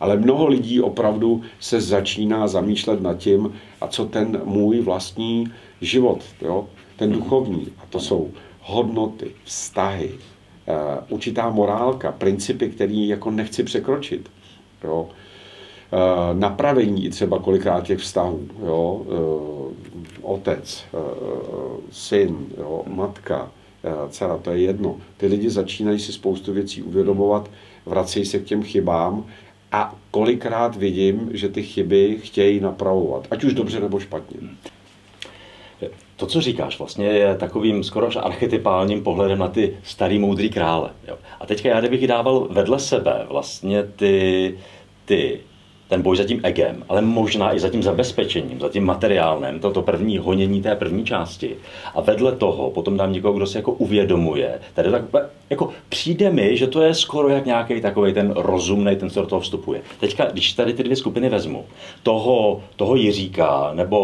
[0.00, 6.22] Ale mnoho lidí opravdu se začíná zamýšlet nad tím, a co ten můj vlastní život,
[6.42, 6.68] jo?
[6.96, 10.74] ten duchovní, a to jsou hodnoty, vztahy, uh,
[11.08, 14.30] určitá morálka, principy, které jako nechci překročit.
[14.84, 15.08] Jo?
[15.94, 18.48] Eh, napravení třeba kolikrát těch vztahů.
[18.66, 19.02] Jo?
[19.06, 20.98] Eh, otec, eh,
[21.90, 22.82] syn, jo?
[22.86, 23.50] matka,
[24.08, 24.96] dcera, to je jedno.
[25.16, 27.50] Ty lidi začínají si spoustu věcí uvědomovat,
[27.86, 29.24] vracejí se k těm chybám
[29.72, 34.38] a kolikrát vidím, že ty chyby chtějí napravovat, ať už dobře nebo špatně.
[36.16, 40.90] To, co říkáš, vlastně je takovým skoro až archetypálním pohledem na ty starý moudrý krále.
[41.08, 41.18] Jo.
[41.40, 44.58] A teďka já kdybych dával vedle sebe vlastně ty,
[45.04, 45.40] ty
[45.94, 49.82] ten boj za tím egem, ale možná i za tím zabezpečením, za tím materiálem, toto
[49.82, 51.56] první honění té první části.
[51.94, 54.58] A vedle toho potom dám někoho, kdo se jako uvědomuje.
[54.74, 55.02] Tady tak,
[55.50, 59.26] jako přijde mi, že to je skoro jak nějaký takový ten rozumný, ten se do
[59.26, 59.80] toho vstupuje.
[60.00, 61.64] Teďka, když tady ty dvě skupiny vezmu,
[62.02, 63.98] toho, toho Jiříka nebo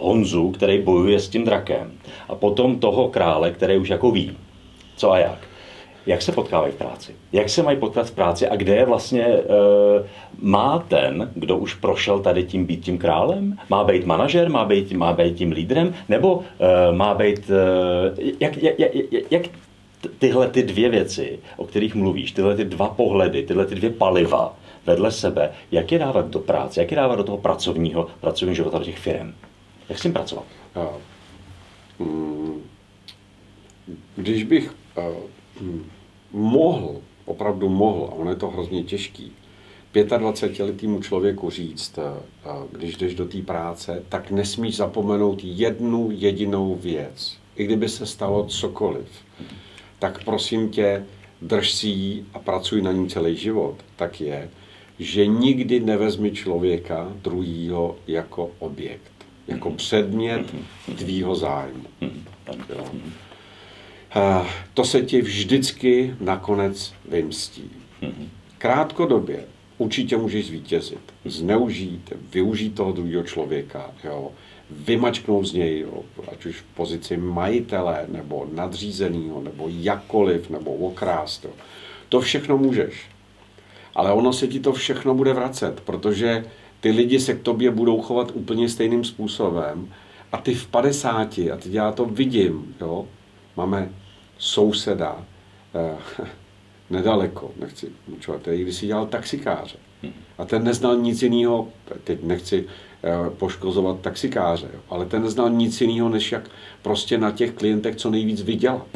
[0.00, 1.92] Honzu, který bojuje s tím drakem,
[2.28, 4.36] a potom toho krále, který už jako ví,
[4.96, 5.38] co a jak
[6.06, 7.14] jak se potkávají v práci?
[7.32, 9.42] Jak se mají potkat v práci a kde je vlastně e,
[10.40, 13.58] má ten, kdo už prošel tady tím být tím králem?
[13.70, 15.94] Má být manažer, má být, má být tím lídrem?
[16.08, 18.92] Nebo e, má být, e, jak, jak, jak,
[19.30, 19.42] jak
[20.18, 24.56] tyhle ty dvě věci, o kterých mluvíš, tyhle ty dva pohledy, tyhle ty dvě paliva
[24.86, 28.78] vedle sebe, jak je dávat do práce, jak je dávat do toho pracovního, pracovního života
[28.78, 29.34] do těch firm?
[29.88, 30.44] Jak s tím pracovat?
[31.98, 32.62] Mm,
[34.16, 34.70] když bych
[35.60, 35.84] Hmm.
[36.34, 39.32] Mohl, opravdu mohl, a ono je to hrozně těžký,
[39.94, 47.36] 25-letýmu člověku říct, eh, když jdeš do té práce, tak nesmíš zapomenout jednu jedinou věc.
[47.56, 49.08] I kdyby se stalo cokoliv,
[49.98, 51.06] tak prosím tě,
[51.42, 53.76] drž si ji a pracuj na ní celý život.
[53.96, 54.50] Tak je,
[54.98, 59.12] že nikdy nevezmi člověka druhýho jako objekt,
[59.48, 60.54] jako předmět
[60.96, 61.84] tvýho zájmu.
[62.68, 62.84] Jo
[64.74, 67.70] to se ti vždycky nakonec vymstí.
[68.58, 69.44] Krátkodobě
[69.78, 74.30] určitě můžeš zvítězit, zneužít, využít toho druhého člověka, jo,
[74.70, 81.44] vymačknout z něj, jo, ať už v pozici majitele, nebo nadřízeného, nebo jakkoliv, nebo okrást.
[81.44, 81.50] Jo.
[82.08, 83.06] To všechno můžeš.
[83.94, 86.44] Ale ono se ti to všechno bude vracet, protože
[86.80, 89.88] ty lidi se k tobě budou chovat úplně stejným způsobem
[90.32, 93.06] a ty v 50, a teď já to vidím, jo,
[93.56, 93.90] máme
[94.38, 95.24] souseda,
[95.74, 96.24] eh,
[96.90, 99.76] nedaleko, nechci učovat, který když si dělal taxikáře.
[100.38, 101.68] A ten neznal nic jiného,
[102.04, 102.64] teď nechci
[103.04, 106.50] eh, poškozovat taxikáře, jo, ale ten neznal nic jiného, než jak
[106.82, 108.86] prostě na těch klientech co nejvíc vydělat.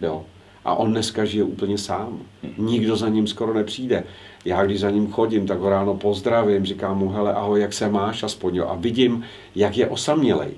[0.00, 0.24] Jo.
[0.64, 2.22] A on dneska žije úplně sám.
[2.58, 4.04] Nikdo za ním skoro nepřijde.
[4.46, 7.88] Já když za ním chodím, tak ho ráno pozdravím, říkám mu, hele, ahoj, jak se
[7.88, 8.66] máš aspoň, jo.
[8.68, 10.50] A vidím, jak je osamělej.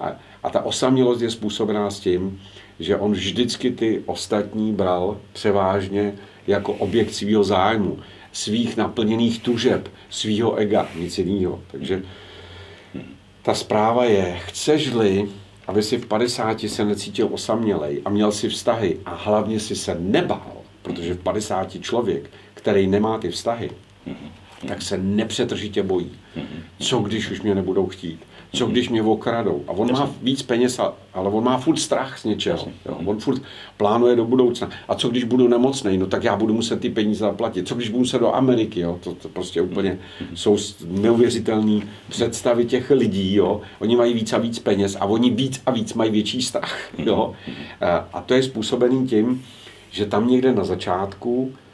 [0.00, 2.40] A, a ta osamělost je způsobená s tím,
[2.80, 6.12] že on vždycky ty ostatní bral převážně
[6.46, 7.98] jako objekt svého zájmu,
[8.32, 11.60] svých naplněných tužeb, svého ega, nic jiného.
[11.70, 12.02] Takže
[13.42, 15.28] ta zpráva je, chceš-li,
[15.66, 19.96] aby si v 50 se necítil osamělej a měl si vztahy a hlavně si se
[20.00, 23.70] nebál, protože v 50 člověk, který nemá ty vztahy,
[24.68, 26.10] tak se nepřetržitě bojí.
[26.78, 28.20] Co když už mě nebudou chtít?
[28.52, 29.64] Co když mě okradou?
[29.68, 30.80] A on má víc peněz,
[31.14, 32.68] ale on má furt strach z něčeho.
[32.86, 32.98] Jo?
[33.04, 33.42] On furt
[33.76, 34.70] plánuje do budoucna.
[34.88, 35.98] A co když budu nemocný?
[35.98, 37.68] No tak já budu muset ty peníze zaplatit.
[37.68, 38.80] Co když budu muset do Ameriky?
[38.80, 38.98] Jo?
[39.04, 39.98] To, to prostě úplně
[40.34, 43.34] jsou neuvěřitelné představy těch lidí.
[43.34, 43.60] Jo?
[43.78, 46.90] Oni mají víc a víc peněz a oni víc a víc mají větší strach.
[46.98, 47.34] Jo?
[48.12, 49.44] A to je způsobený tím,
[49.90, 51.67] že tam někde na začátku eh,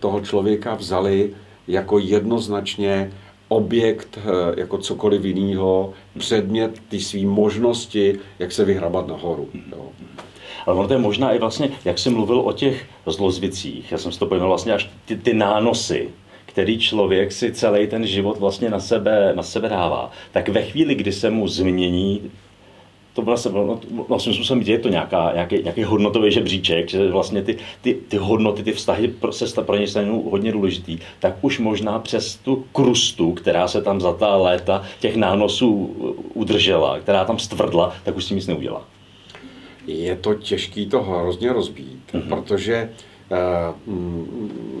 [0.00, 1.34] toho člověka vzali
[1.68, 3.10] jako jednoznačně
[3.48, 9.48] objekt, eh, jako cokoliv jiného, předmět ty své možnosti, jak se vyhrabat nahoru.
[9.72, 9.88] Jo.
[10.66, 14.12] Ale ono to je možná i vlastně, jak jsem mluvil o těch zlozvicích, já jsem
[14.12, 16.08] si to pojmenoval vlastně až ty, ty nánosy,
[16.46, 20.94] který člověk si celý ten život vlastně na sebe, na sebe dává, tak ve chvíli,
[20.94, 22.30] kdy se mu změní
[23.16, 27.56] to vlastně, no, vlastně způsobem je to nějaká, nějaký, nějaký hodnotový žebříček, že vlastně ty,
[27.82, 32.36] ty, ty hodnoty, ty vztahy se pro ně jsou hodně důležitý, tak už možná přes
[32.36, 35.96] tu krustu, která se tam za ta léta těch nánosů
[36.34, 38.84] udržela, která tam stvrdla, tak už si nic neudělá.
[39.86, 42.28] Je to těžký to hrozně rozbít, mm-hmm.
[42.28, 42.90] protože
[43.30, 43.96] uh,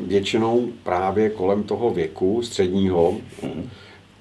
[0.06, 3.62] většinou právě kolem toho věku středního, mm-hmm.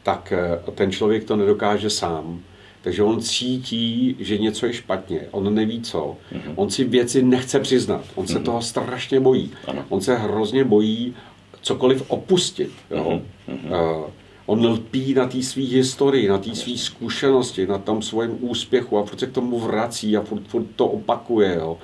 [0.03, 0.33] tak
[0.67, 2.39] uh, ten člověk to nedokáže sám
[2.85, 6.53] takže on cítí, že něco je špatně, on neví co, mm-hmm.
[6.55, 8.43] on si věci nechce přiznat, on se mm-hmm.
[8.43, 9.85] toho strašně bojí, ano.
[9.89, 11.15] on se hrozně bojí
[11.61, 12.71] cokoliv opustit.
[12.91, 13.21] Jo?
[13.49, 14.01] Mm-hmm.
[14.03, 14.09] Uh,
[14.45, 19.05] on lpí na té své historii, na té své zkušenosti, na tom svém úspěchu a
[19.05, 21.55] furt se k tomu vrací a furt, furt to opakuje.
[21.55, 21.77] Jo?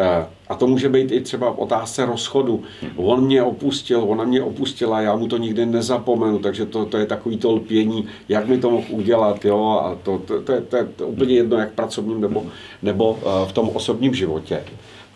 [0.00, 2.62] Eh, a to může být i třeba v otázce rozchodu.
[2.96, 7.06] On mě opustil, ona mě opustila, já mu to nikdy nezapomenu, takže to, to je
[7.06, 10.76] takový to lpění, jak mi to mohl udělat, jo, a to, to, to, je, to
[10.76, 12.46] je úplně jedno, jak v pracovním nebo,
[12.82, 14.62] nebo eh, v tom osobním životě.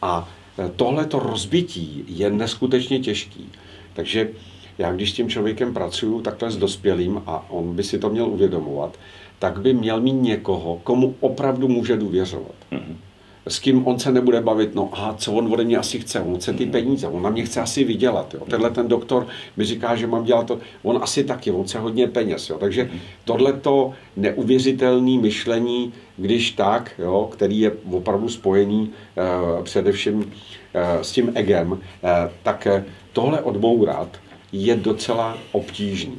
[0.03, 3.49] A eh, tohle to rozbití je neskutečně těžký.
[3.95, 4.29] Takže
[4.79, 8.27] já když s tím člověkem pracuju takhle s dospělým a on by si to měl
[8.27, 8.99] uvědomovat,
[9.39, 12.55] tak by měl mít někoho, komu opravdu může důvěřovat.
[12.73, 12.97] Mm-hmm
[13.49, 16.37] s kým on se nebude bavit, no a co on ode mě asi chce, on
[16.37, 18.41] chce ty peníze, on na mě chce asi vydělat, jo.
[18.51, 22.07] Tenhle ten doktor mi říká, že mám dělat to, on asi taky, on chce hodně
[22.07, 22.59] peněz, jo.
[22.59, 22.91] Takže
[23.25, 28.91] tohleto neuvěřitelné myšlení, když tak, jo, který je opravdu spojený
[29.59, 30.25] uh, především uh,
[31.03, 31.79] s tím egem, uh,
[32.43, 32.69] tak
[33.13, 34.22] tohle odbourat
[34.53, 36.19] je docela obtížný.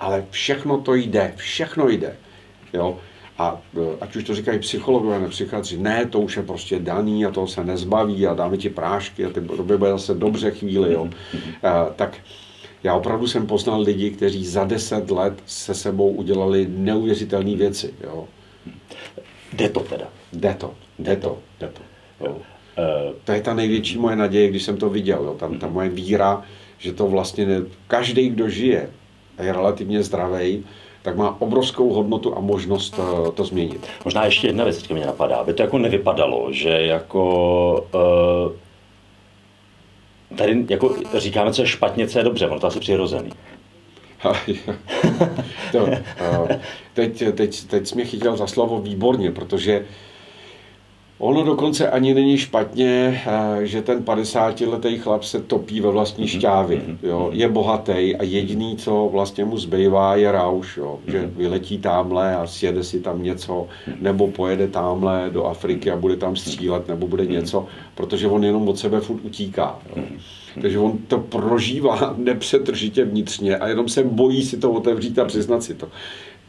[0.00, 2.16] Ale všechno to jde, všechno jde.
[2.72, 2.98] Jo.
[3.38, 7.26] A e, ať už to říkají psychologové nebo psychiatři, ne, to už je prostě daný
[7.26, 10.92] a toho se nezbaví a dáme ti prášky a ty době bude zase dobře chvíli,
[10.92, 11.08] jo.
[11.62, 12.16] A, tak
[12.82, 18.28] já opravdu jsem poznal lidi, kteří za deset let se sebou udělali neuvěřitelné věci, jo.
[19.52, 20.06] Jde to teda.
[20.32, 21.80] Jde to, jde to, jde to.
[22.24, 22.36] Jo.
[22.78, 25.34] E, to je ta největší moje naděje, když jsem to viděl, jo.
[25.34, 26.44] Tam ta moje víra,
[26.78, 28.90] že to vlastně ne, každý, kdo žije
[29.38, 30.64] a je relativně zdravý,
[31.02, 33.86] tak má obrovskou hodnotu a možnost eh, to změnit.
[34.04, 38.52] Možná ještě jedna věc, která mě napadá, aby to jako nevypadalo, že jako uh,
[40.36, 43.30] tady jako říkáme, co je špatně, co je dobře, ono to asi přirozený.
[45.72, 46.48] to, uh,
[46.94, 49.84] teď, teď, teď jsi mě chytil za slovo výborně, protože
[51.18, 56.28] Ono dokonce ani není špatně, eh, že ten 50-letý chlap se topí ve vlastní mhm.
[56.28, 56.82] šťávě.
[56.86, 56.98] Mhm.
[57.02, 57.30] Jo.
[57.32, 60.76] Je bohatý a jediný, co vlastně mu zbývá, je rauš.
[60.76, 60.98] Jo.
[61.06, 61.30] Že mhm.
[61.36, 63.66] vyletí tamhle a sjede si tam něco,
[64.00, 68.68] nebo pojede tamhle do Afriky a bude tam střílet, nebo bude něco, protože on jenom
[68.68, 69.78] od sebe furt utíká.
[69.96, 70.02] Jo.
[70.60, 75.62] Takže on to prožívá nepřetržitě vnitřně a jenom se bojí si to otevřít a přiznat
[75.62, 75.88] si to.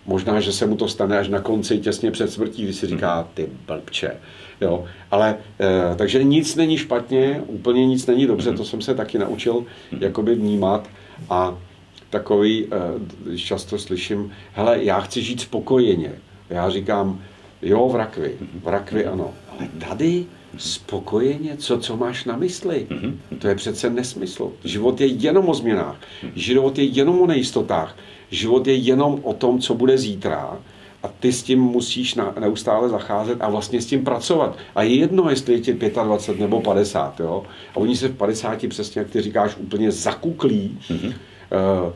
[0.06, 3.28] Možná, že se mu to stane až na konci, těsně před smrtí, když si říká,
[3.34, 4.12] ty blbče.
[4.62, 9.18] Jo, ale e, takže nic není špatně, úplně nic není dobře, to jsem se taky
[9.18, 9.66] naučil
[10.00, 10.90] jakoby vnímat
[11.30, 11.58] a
[12.10, 12.68] takový,
[13.34, 16.12] e, často slyším, hele, já chci žít spokojeně.
[16.50, 17.22] Já říkám,
[17.62, 20.26] jo, v rakvi, v rakvi ano, ale tady
[20.58, 22.88] spokojeně, co, co máš na mysli?
[23.40, 24.52] To je přece nesmysl.
[24.64, 25.96] Život je jenom o změnách.
[26.36, 27.98] Život je jenom o nejistotách.
[28.32, 30.58] Život je jenom o tom, co bude zítra
[31.04, 34.58] a ty s tím musíš na, neustále zacházet a vlastně s tím pracovat.
[34.76, 37.20] A je jedno, jestli je ti 25 nebo 50.
[37.20, 37.44] Jo?
[37.74, 41.14] A oni se v 50 přesně, jak ty říkáš, úplně zakuklí, mm-hmm.
[41.14, 41.94] uh,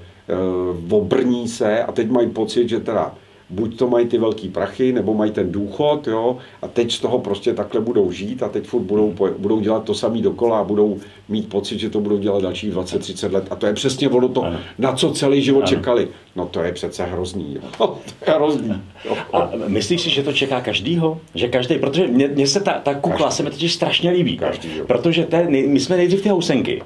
[0.87, 3.15] uh, obrní se a teď mají pocit, že teda
[3.49, 7.19] buď to mají ty velký prachy, nebo mají ten důchod, jo, a teď z toho
[7.19, 10.97] prostě takhle budou žít a teď furt budou, budou dělat to samý dokola a budou
[11.29, 13.47] mít pocit, že to budou dělat dalších 20-30 let.
[13.49, 14.59] A to je přesně ono to, ano.
[14.77, 15.67] na co celý život ano.
[15.67, 16.07] čekali.
[16.35, 17.55] No to je přece hrozný.
[17.55, 17.61] Jo.
[18.25, 18.81] to je hrozný.
[19.05, 19.17] Jo.
[19.33, 21.21] A myslíš si, že to čeká každýho?
[21.35, 23.35] Že každý, protože mně, se ta, ta kukla každý.
[23.35, 24.37] se mi totiž strašně líbí.
[24.37, 24.85] Každý, jo.
[24.85, 26.83] Protože te, my jsme nejdřív ty housenky,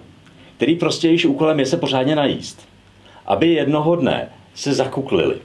[0.57, 2.67] který prostě již úkolem je se pořádně najíst.
[3.25, 5.35] Aby jednoho dne se zakuklili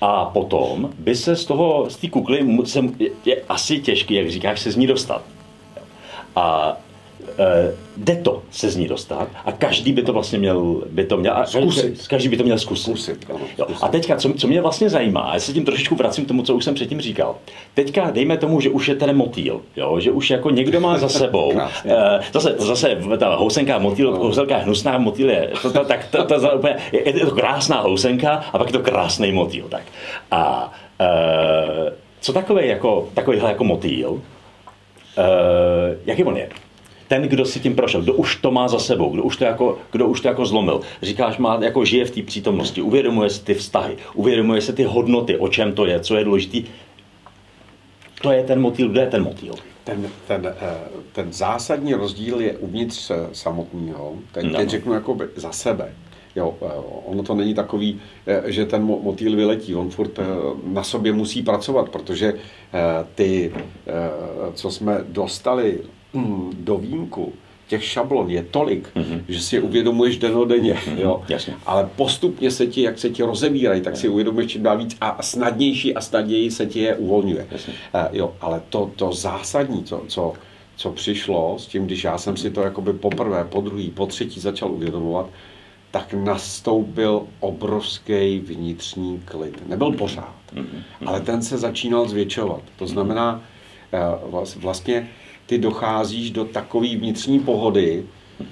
[0.00, 2.42] a potom by se z toho, z té kukly,
[2.98, 5.22] je, je asi těžký, jak říkáš, se z ní dostat.
[6.36, 6.76] A
[7.96, 11.34] jde to se z ní dostat a každý by to vlastně měl, by to měl,
[11.44, 12.08] zkusit.
[12.08, 12.84] každý by to měl zkusit.
[12.84, 13.66] zkusit, ano, jo.
[13.82, 16.54] A teďka, co, co mě vlastně zajímá, já se tím trošičku vracím k tomu, co
[16.54, 17.36] už jsem předtím říkal.
[17.74, 20.00] Teďka dejme tomu, že už je ten motýl, jo?
[20.00, 21.52] že už jako někdo má za sebou,
[21.84, 24.18] e, zase, zase ta housenka, motýl, no.
[24.18, 27.80] housenka hnusná, motýl je, to, to, tak, to, to, to, úplně, je, je to krásná
[27.80, 29.68] housenka a pak je to krásný motýl.
[29.68, 29.82] Tak.
[30.30, 31.06] A e,
[32.20, 34.22] co takové jako, takovýhle jako motýl,
[35.18, 36.48] e, jaký on je?
[37.08, 39.78] Ten, kdo si tím prošel, kdo už to má za sebou, kdo už to jako,
[39.92, 40.80] kdo už to jako zlomil.
[41.02, 45.38] Říkáš, má, jako žije v té přítomnosti, uvědomuje si ty vztahy, uvědomuje si ty hodnoty,
[45.38, 46.64] o čem to je, co je důležitý.
[48.22, 49.54] To je ten motýl, kdo je ten motýl?
[49.84, 50.76] Ten, ten, eh,
[51.12, 54.14] ten zásadní rozdíl je uvnitř eh, samotného.
[54.32, 54.58] Teď, no.
[54.58, 55.92] teď řeknu jako za sebe.
[56.36, 56.66] Jo, eh,
[57.04, 58.00] ono to není takový,
[58.44, 60.18] že ten motýl vyletí, on furt
[60.66, 62.34] na sobě musí pracovat, protože
[63.14, 63.52] ty,
[64.54, 65.80] co jsme dostali
[66.52, 67.32] do výjimku
[67.68, 69.20] těch šablon je tolik, mm-hmm.
[69.28, 70.74] že si je uvědomuješ denodenně.
[70.74, 70.98] Mm-hmm.
[70.98, 71.22] Jo?
[71.28, 71.54] Jasně.
[71.66, 75.22] Ale postupně se ti, jak se ti rozevírají, tak si uvědomuješ čím dál víc a
[75.22, 77.46] snadnější a snadněji se ti je uvolňuje.
[77.50, 80.32] Uh, jo, ale to, to zásadní, co, co,
[80.76, 84.40] co přišlo s tím, když já jsem si to jakoby poprvé, po druhý, po třetí
[84.40, 85.26] začal uvědomovat,
[85.90, 89.68] tak nastoupil obrovský vnitřní klid.
[89.68, 90.82] Nebyl pořád, mm-hmm.
[91.06, 92.60] ale ten se začínal zvětšovat.
[92.76, 93.42] To znamená,
[94.32, 95.08] uh, vlastně
[95.46, 98.04] ty docházíš do takové vnitřní pohody,
[98.40, 98.46] eh,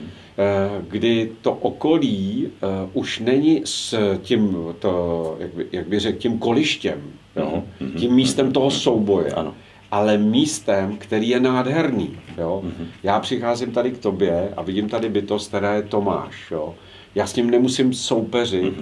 [0.89, 6.39] kdy to okolí eh, už není s tím, to, jak, by, jak by řekl, tím
[6.39, 7.03] kolištěm,
[7.37, 7.63] jo?
[7.81, 9.33] Mhm, tím místem toho souboje.
[9.33, 9.55] Ano
[9.93, 12.19] ale místem, který je nádherný.
[12.39, 12.63] Jo?
[13.03, 16.51] Já přicházím tady k tobě a vidím tady bytost, která je Tomáš.
[16.51, 16.75] Jo?
[17.15, 18.75] Já s ním nemusím soupeřit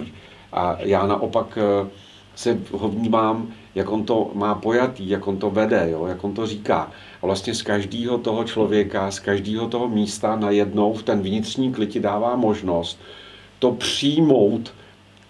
[0.53, 1.89] a já naopak eh,
[2.35, 6.05] se ho vnímám, jak on to má pojatý, jak on to vede, jo?
[6.05, 6.91] jak on to říká.
[7.21, 11.97] A vlastně z každého toho člověka, z každého toho místa najednou v ten vnitřní klid
[11.97, 12.99] dává možnost
[13.59, 14.73] to přijmout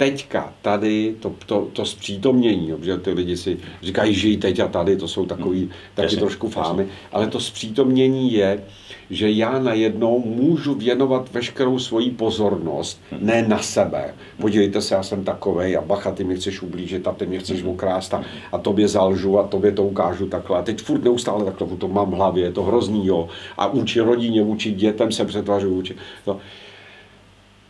[0.02, 4.98] teďka, tady, to, to, to zpřítomnění, protože ty lidi si říkají, žij teď a tady,
[4.98, 5.70] to jsou takový, hmm.
[5.94, 6.98] taky jasně, trošku fámy, jasně.
[7.12, 8.64] ale to zpřítomnění je,
[9.10, 13.26] že já najednou můžu věnovat veškerou svoji pozornost, hmm.
[13.26, 14.14] ne na sebe.
[14.40, 17.62] Podívejte se, já jsem takovej a bacha, ty mi chceš ublížit a ty mě chceš
[17.62, 17.70] hmm.
[17.70, 20.58] okrást a, a tobě zalžu a tobě to ukážu takhle.
[20.58, 23.30] A teď furt neustále takhle to mám v hlavě, je to hrozný, jo.
[23.58, 25.96] A vůči rodině, vůči dětem se přetvařuju, vůči...
[26.28, 26.40] No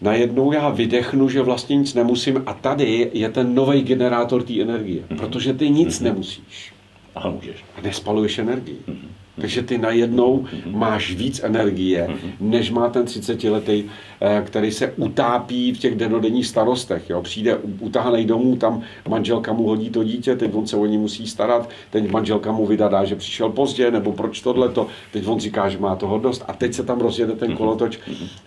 [0.01, 5.01] najednou já vydechnu, že vlastně nic nemusím a tady je ten nový generátor té energie,
[5.01, 5.17] mm-hmm.
[5.17, 6.03] protože ty nic mm-hmm.
[6.03, 6.73] nemusíš.
[7.15, 7.63] A můžeš.
[7.77, 8.77] A nespaluješ energii.
[8.87, 9.20] Mm-hmm.
[9.35, 10.75] Takže ty najednou mm-hmm.
[10.77, 12.31] máš víc energie, mm-hmm.
[12.39, 13.83] než má ten 30-letý,
[14.21, 17.09] eh, který se utápí v těch denodenních starostech.
[17.09, 17.21] Jo.
[17.21, 21.27] Přijde utahaný domů, tam manželka mu hodí to dítě, teď on se o ní musí
[21.27, 25.77] starat, teď manželka mu vydadá, že přišel pozdě, nebo proč tohleto, teď on říká, že
[25.77, 27.57] má toho dost a teď se tam rozjede ten mm-hmm.
[27.57, 27.99] kolotoč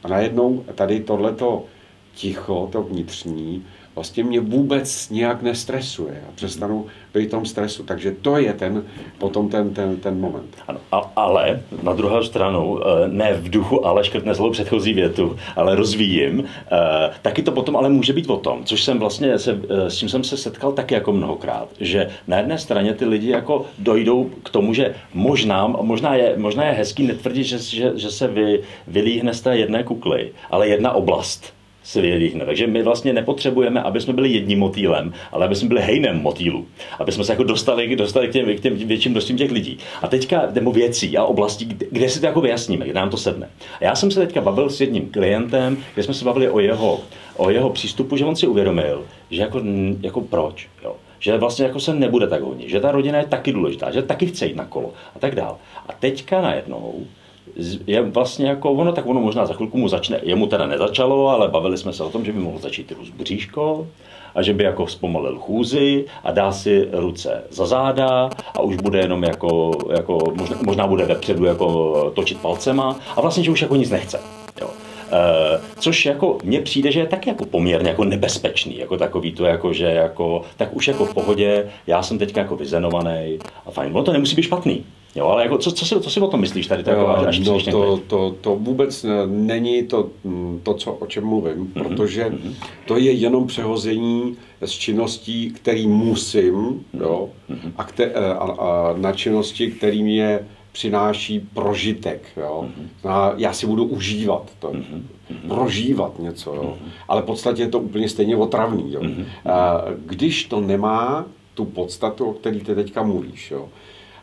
[0.02, 1.64] a najednou tady tohleto
[2.14, 3.64] ticho, to vnitřní,
[3.94, 6.22] vlastně mě vůbec nějak nestresuje.
[6.28, 7.82] a přestanu být tom stresu.
[7.82, 8.84] Takže to je ten,
[9.18, 10.56] potom ten, ten, ten moment.
[10.68, 10.80] Ano,
[11.16, 16.44] ale na druhou stranu, eh, ne v duchu ale škrtne zlou předchozí větu, ale rozvíjím,
[16.44, 19.96] eh, taky to potom ale může být o tom, což jsem vlastně, se, eh, s
[19.96, 24.30] čím jsem se setkal taky jako mnohokrát, že na jedné straně ty lidi jako dojdou
[24.42, 28.62] k tomu, že možná, možná, je, možná je hezký netvrdit, že, že, že se vy,
[28.86, 31.54] vylíhne z té jedné kukly, ale jedna oblast
[31.84, 32.46] se vylíhne.
[32.46, 36.66] Takže my vlastně nepotřebujeme, aby jsme byli jedním motýlem, ale aby jsme byli hejnem motýlu.
[36.98, 39.78] Aby jsme se jako dostali, dostali k, těm, k těm větším množstvím těch lidí.
[40.02, 43.16] A teďka, nebo věcí a oblastí, kde, kde si to jako vyjasníme, kde nám to
[43.16, 43.48] sedne.
[43.80, 47.00] A já jsem se teďka bavil s jedním klientem, kde jsme se bavili o jeho,
[47.36, 49.60] o jeho přístupu, že on si uvědomil, že jako,
[50.02, 50.68] jako proč.
[50.84, 54.02] Jo že vlastně jako se nebude tak hodně, že ta rodina je taky důležitá, že
[54.02, 55.56] taky chce jít na kolo a tak dál.
[55.88, 57.06] A teďka najednou
[57.86, 61.48] je vlastně jako ono, tak ono možná za chvilku mu začne, jemu teda nezačalo, ale
[61.48, 63.86] bavili jsme se o tom, že by mohl začít růst bříško
[64.34, 68.98] a že by jako zpomalil chůzi a dá si ruce za záda a už bude
[68.98, 73.76] jenom jako, jako možná, možná bude vepředu jako točit palcema a vlastně, že už jako
[73.76, 74.20] nic nechce.
[74.60, 74.68] Jo.
[75.04, 79.44] Uh, což jako mně přijde, že je taky jako poměrně jako nebezpečný, jako takový to,
[79.44, 83.92] jako, že jako, tak už jako v pohodě, já jsem teďka jako vyzenovaný a fajn,
[83.92, 84.84] ono to nemusí být špatný,
[85.14, 86.82] Jo, ale jako, co, co, si, co si o tom myslíš tady?
[86.82, 90.10] Tak, až, až no, to, to, to vůbec není to,
[90.62, 91.82] to co, o čem mluvím, mm-hmm.
[91.82, 92.54] protože mm-hmm.
[92.86, 97.00] to je jenom přehození z činností, který musím, mm-hmm.
[97.00, 97.72] jo, mm-hmm.
[97.76, 102.22] a, kte, a, a na činnosti, kterým je přináší prožitek.
[102.36, 102.64] Jo.
[102.68, 103.10] Mm-hmm.
[103.10, 105.48] A já si budu užívat to, mm-hmm.
[105.48, 106.54] prožívat něco.
[106.54, 106.62] Jo.
[106.62, 106.90] Mm-hmm.
[107.08, 108.92] Ale v podstatě je to úplně stejně otravný.
[108.92, 109.00] Jo.
[109.00, 109.24] Mm-hmm.
[109.50, 113.50] A, když to nemá tu podstatu, o který ty teďka mluvíš.
[113.50, 113.68] Jo.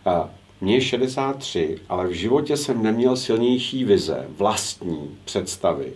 [0.06, 0.30] A,
[0.62, 5.94] mně je 63, ale v životě jsem neměl silnější vize, vlastní představy.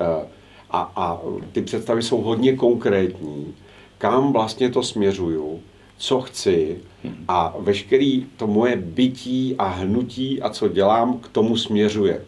[0.00, 0.26] Eh,
[0.70, 1.20] a, a
[1.52, 3.54] ty představy jsou hodně konkrétní,
[3.98, 5.60] kam vlastně to směřuju,
[5.98, 6.80] co chci
[7.28, 12.24] a veškerý to moje bytí a hnutí a co dělám, k tomu směřuje.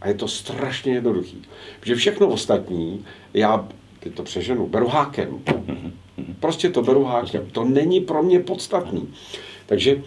[0.00, 1.42] A je to strašně jednoduchý.
[1.80, 3.04] Protože všechno ostatní,
[3.34, 3.68] já
[4.00, 5.38] teď to přeženu, beru hákem.
[6.40, 7.46] Prostě to beru hákem.
[7.52, 9.08] To není pro mě podstatný.
[9.66, 10.02] Takže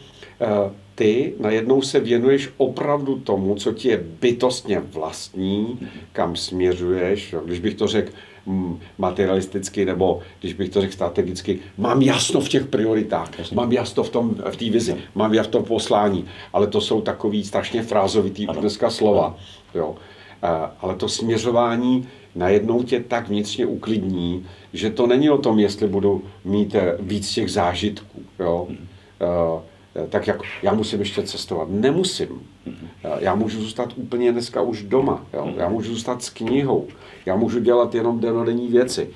[0.98, 5.80] ty najednou se věnuješ opravdu tomu, co ti je bytostně vlastní,
[6.12, 7.36] kam směřuješ.
[7.46, 8.12] Když bych to řekl
[8.46, 14.04] mm, materialisticky, nebo když bych to řekl strategicky, mám jasno v těch prioritách, mám jasno
[14.04, 17.84] v tom v té vizi, mám jasno v tom poslání, ale to jsou takový strašně
[17.84, 19.38] frázovitý už dneska slova.
[19.76, 19.96] Jo.
[20.44, 25.88] Eh, ale to směřování najednou tě tak vnitřně uklidní, že to není o tom, jestli
[25.88, 28.22] budu mít eh, víc těch zážitků.
[28.40, 28.68] Jo.
[29.22, 29.77] Eh,
[30.10, 31.68] tak jak já musím ještě cestovat.
[31.72, 32.42] Nemusím.
[32.68, 35.26] Eh, já můžu zůstat úplně dneska už doma.
[35.34, 35.54] Jo?
[35.58, 36.88] Já můžu zůstat s knihou.
[37.26, 39.10] Já můžu dělat jenom denodenní věci.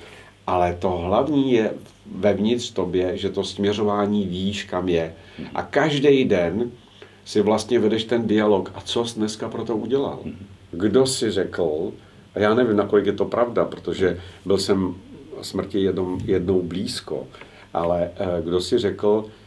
[0.46, 1.70] Ale to hlavní je
[2.14, 5.14] vevnitř tobě, že to směřování víš, kam je.
[5.54, 6.70] A každý den
[7.24, 8.70] si vlastně vedeš ten dialog.
[8.74, 10.18] A co jsi dneska pro to udělal?
[10.70, 11.92] Kdo si řekl,
[12.34, 14.94] a já nevím, nakolik je to pravda, protože byl jsem
[15.42, 17.26] smrti jednou, jednou blízko,
[17.74, 19.41] ale eh, kdo si řekl, Eh,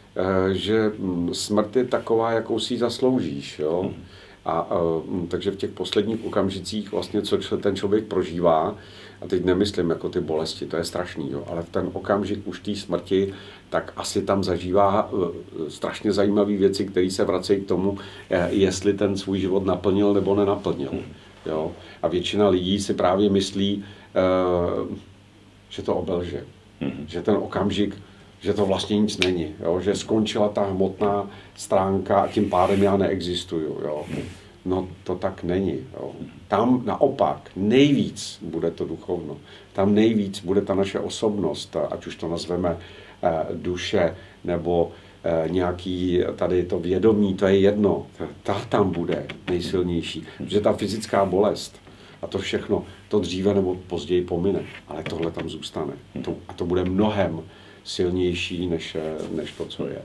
[0.52, 3.58] že mm, smrt je taková, jakou si zasloužíš.
[3.58, 3.82] Jo?
[3.82, 4.04] Hmm.
[4.44, 4.68] A,
[5.08, 8.76] mm, takže v těch posledních okamžicích vlastně, co ten člověk prožívá,
[9.20, 12.60] a teď nemyslím jako ty bolesti, to je strašný, jo, ale v ten okamžik už
[12.60, 13.34] té smrti,
[13.70, 17.98] tak asi tam zažívá eh, strašně zajímavé věci, které se vracejí k tomu,
[18.30, 20.90] eh, jestli ten svůj život naplnil nebo nenaplnil.
[20.90, 21.12] Hmm.
[21.46, 21.72] Jo.
[22.02, 23.84] A většina lidí si právě myslí,
[25.68, 26.44] že to obelže.
[26.80, 27.06] Hmm.
[27.08, 27.96] Že ten okamžik
[28.46, 29.80] že to vlastně nic není, jo?
[29.80, 33.80] že skončila ta hmotná stránka a tím pádem já neexistuju.
[33.82, 34.04] Jo?
[34.64, 35.78] No to tak není.
[35.94, 36.12] Jo?
[36.48, 39.36] Tam naopak nejvíc bude to duchovno.
[39.72, 42.76] Tam nejvíc bude ta naše osobnost, ať už to nazveme
[43.22, 44.90] eh, duše nebo
[45.24, 48.06] eh, nějaký tady to vědomí, to je jedno.
[48.42, 50.26] Ta tam bude nejsilnější.
[50.38, 51.80] Protože ta fyzická bolest
[52.22, 54.60] a to všechno, to dříve nebo později pomine.
[54.88, 55.92] Ale tohle tam zůstane.
[56.22, 57.42] To, a to bude mnohem
[57.86, 58.96] silnější než,
[59.30, 60.02] než to, co je.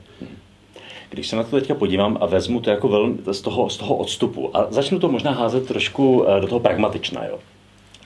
[1.09, 3.95] Když se na to teďka podívám a vezmu to jako velmi z toho, z toho
[3.95, 7.39] odstupu a začnu to možná házet trošku eh, do toho pragmatična, jo.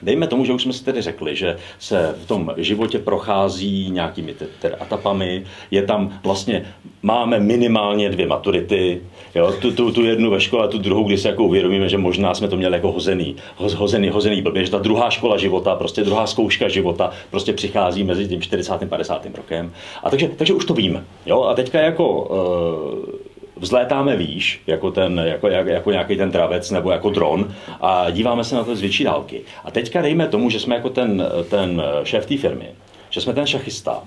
[0.02, 4.34] Dejme tomu, že už jsme si tedy řekli, že se v tom životě prochází nějakými
[4.82, 6.66] etapami, je tam vlastně,
[7.02, 9.00] máme minimálně dvě maturity,
[9.34, 12.34] jo, tu, tu, tu jednu ve škole, tu druhou, kdy se jako uvědomíme, že možná
[12.34, 16.26] jsme to měli jako hozený, hozený, hozený blbě, že ta druhá škola života, prostě druhá
[16.26, 18.72] zkouška života, prostě přichází mezi tím 40.
[18.72, 19.26] a 50.
[19.36, 19.72] rokem.
[20.02, 21.04] A takže, takže už to víme.
[21.26, 21.42] Jo?
[21.42, 27.10] A teďka jako uh, vzlétáme výš, jako, ten, jako, jako nějaký ten travec nebo jako
[27.10, 29.40] dron a díváme se na to z větší dálky.
[29.64, 32.68] A teďka dejme tomu, že jsme jako ten, ten šéf té firmy,
[33.10, 34.02] že jsme ten šachista,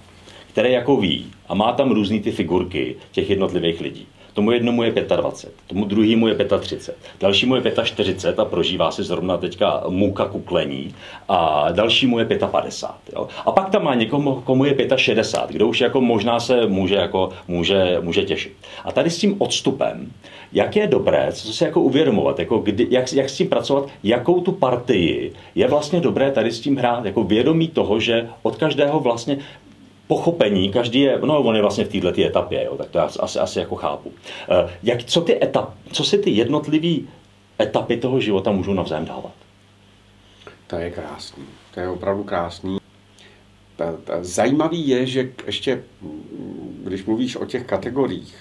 [0.51, 4.07] který jako ví a má tam různé ty figurky těch jednotlivých lidí.
[4.39, 9.37] Tomu jednomu je 25, tomu druhému je 35, dalšímu je 45 a prožívá si zrovna
[9.37, 10.95] teďka muka kuklení
[11.29, 13.15] a dalšímu je 55.
[13.15, 13.27] Jo?
[13.45, 17.29] A pak tam má někomu, komu je 65, kdo už jako možná se může, jako,
[17.47, 18.53] může, může těšit.
[18.83, 20.11] A tady s tím odstupem,
[20.53, 24.41] jak je dobré, co se jako uvědomovat, jako kdy, jak, jak s tím pracovat, jakou
[24.41, 28.99] tu partii je vlastně dobré tady s tím hrát, jako vědomí toho, že od každého
[28.99, 29.37] vlastně
[30.09, 33.39] pochopení, každý je, no on je vlastně v této etapě, jo, tak to já asi,
[33.39, 34.11] asi jako chápu.
[34.49, 37.05] Eh, jak, co, ty etap, co si ty jednotlivé
[37.61, 39.33] etapy toho života můžou navzájem dávat?
[40.67, 41.43] To je krásný,
[41.73, 42.77] to je opravdu krásný.
[44.21, 45.83] Zajímavý je, že ještě,
[46.83, 48.35] když mluvíš o těch kategoriích,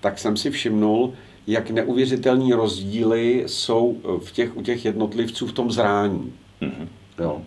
[0.00, 1.12] tak jsem si všimnul,
[1.46, 6.32] jak neuvěřitelní rozdíly jsou v těch, u těch jednotlivců v tom zrání.
[6.62, 6.88] Mm-hmm.
[7.18, 7.42] Jo.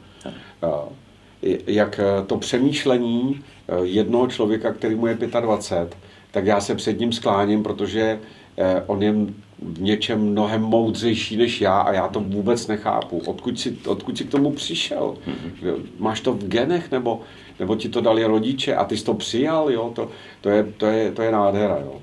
[1.68, 3.53] Jak to přemýšlení eh,
[3.84, 5.98] jednoho člověka, který mu je 25,
[6.32, 8.20] tak já se před ním skláním, protože
[8.58, 9.14] eh, on je
[9.60, 13.22] v něčem mnohem moudřejší než já a já to vůbec nechápu.
[13.26, 15.16] Odkud jsi, odkud jsi k tomu přišel?
[15.28, 15.82] Mm-hmm.
[16.00, 17.22] Máš to v genech nebo,
[17.60, 19.72] nebo ti to dali rodiče a ty jsi to přijal?
[19.72, 19.92] Jo?
[19.96, 20.10] To,
[20.42, 21.78] to, je, to, je, to je nádhera.
[21.82, 22.02] Jo?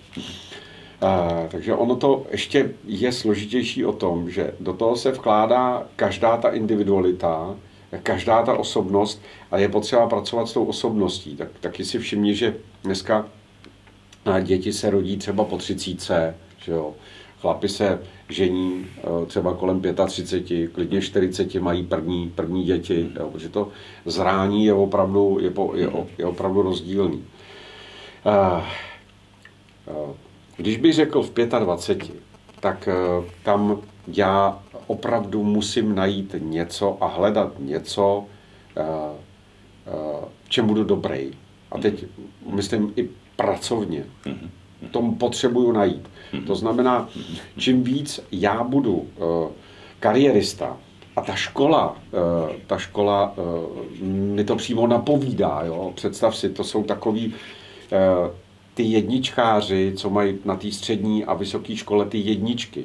[1.00, 6.36] A, takže ono to ještě je složitější o tom, že do toho se vkládá každá
[6.36, 7.54] ta individualita,
[8.02, 11.36] každá ta osobnost a je potřeba pracovat s tou osobností.
[11.36, 13.26] Tak, taky si všimni, že dneska
[14.42, 16.34] děti se rodí třeba po třicíce,
[16.64, 16.94] že jo.
[17.40, 18.86] Chlapi se žení
[19.22, 23.68] e, třeba kolem 35, klidně 40 mají první, první děti, jo, protože to
[24.04, 27.24] zrání je opravdu, je, po, je, je opravdu rozdílný.
[28.26, 28.64] Uh,
[29.96, 30.10] uh,
[30.56, 32.16] když bych řekl v 25,
[32.60, 32.88] tak
[33.42, 38.24] tam já opravdu musím najít něco a hledat něco,
[40.44, 41.30] v čem budu dobrý.
[41.72, 42.04] A teď
[42.54, 44.04] myslím i pracovně.
[44.88, 46.10] V tom potřebuju najít.
[46.46, 47.08] To znamená,
[47.58, 49.06] čím víc já budu uh,
[50.00, 50.76] kariérista,
[51.16, 51.96] a ta škola,
[52.66, 53.34] ta škola
[54.34, 55.62] mi to přímo napovídá.
[55.66, 55.92] Jo?
[55.94, 57.34] Představ si, to jsou takový
[58.74, 62.84] ty jedničkáři, co mají na té střední a vysoké škole ty jedničky.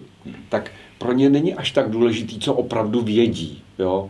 [0.49, 0.71] Tak
[1.05, 4.09] pro ně není až tak důležitý, co opravdu vědí, jo?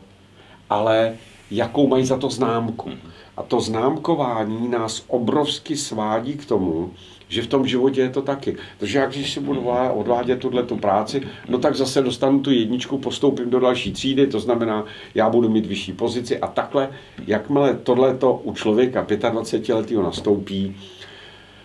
[0.69, 1.15] ale
[1.51, 2.89] jakou mají za to známku.
[3.37, 6.91] A to známkování nás obrovsky svádí k tomu,
[7.27, 8.55] že v tom životě je to taky.
[8.77, 12.97] Takže jak když si budu odvádět tuhle tu práci, no tak zase dostanu tu jedničku,
[12.97, 14.85] postoupím do další třídy, to znamená,
[15.15, 16.89] já budu mít vyšší pozici a takhle,
[17.27, 20.75] jakmile tohleto u člověka 25 letého nastoupí,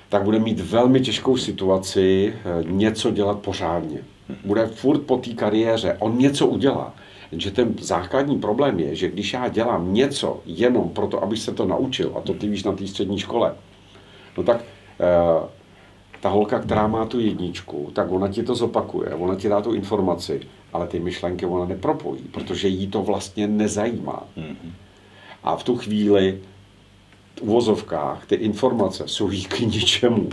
[0.08, 3.98] tak bude mít velmi těžkou situaci eh, něco dělat pořádně.
[4.44, 6.94] Bude furt po té kariéře, on něco udělá.
[7.32, 11.66] Že ten základní problém je, že když já dělám něco jenom proto, abych se to
[11.66, 13.54] naučil, a to ty víš na té střední škole,
[14.36, 14.64] no tak
[15.00, 15.48] eh,
[16.20, 19.72] ta holka, která má tu jedničku, tak ona ti to zopakuje, ona ti dá tu
[19.72, 20.40] informaci,
[20.72, 24.22] ale ty myšlenky ona nepropojí, protože jí to vlastně nezajímá.
[24.36, 24.70] Mm-hmm.
[25.42, 26.40] A v tu chvíli
[27.40, 30.28] uvozovkách ty informace jsou jí k ničemu.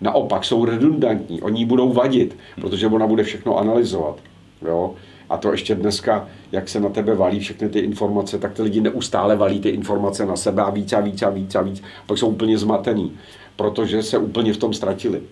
[0.00, 4.18] Naopak jsou redundantní, oni budou vadit, protože ona bude všechno analyzovat.
[4.62, 4.94] Jo?
[5.30, 8.80] A to ještě dneska, jak se na tebe valí všechny ty informace, tak ty lidi
[8.80, 11.82] neustále valí ty informace na sebe a víc a víc a víc a víc.
[12.06, 13.12] Pak jsou úplně zmatený,
[13.56, 15.22] protože se úplně v tom ztratili.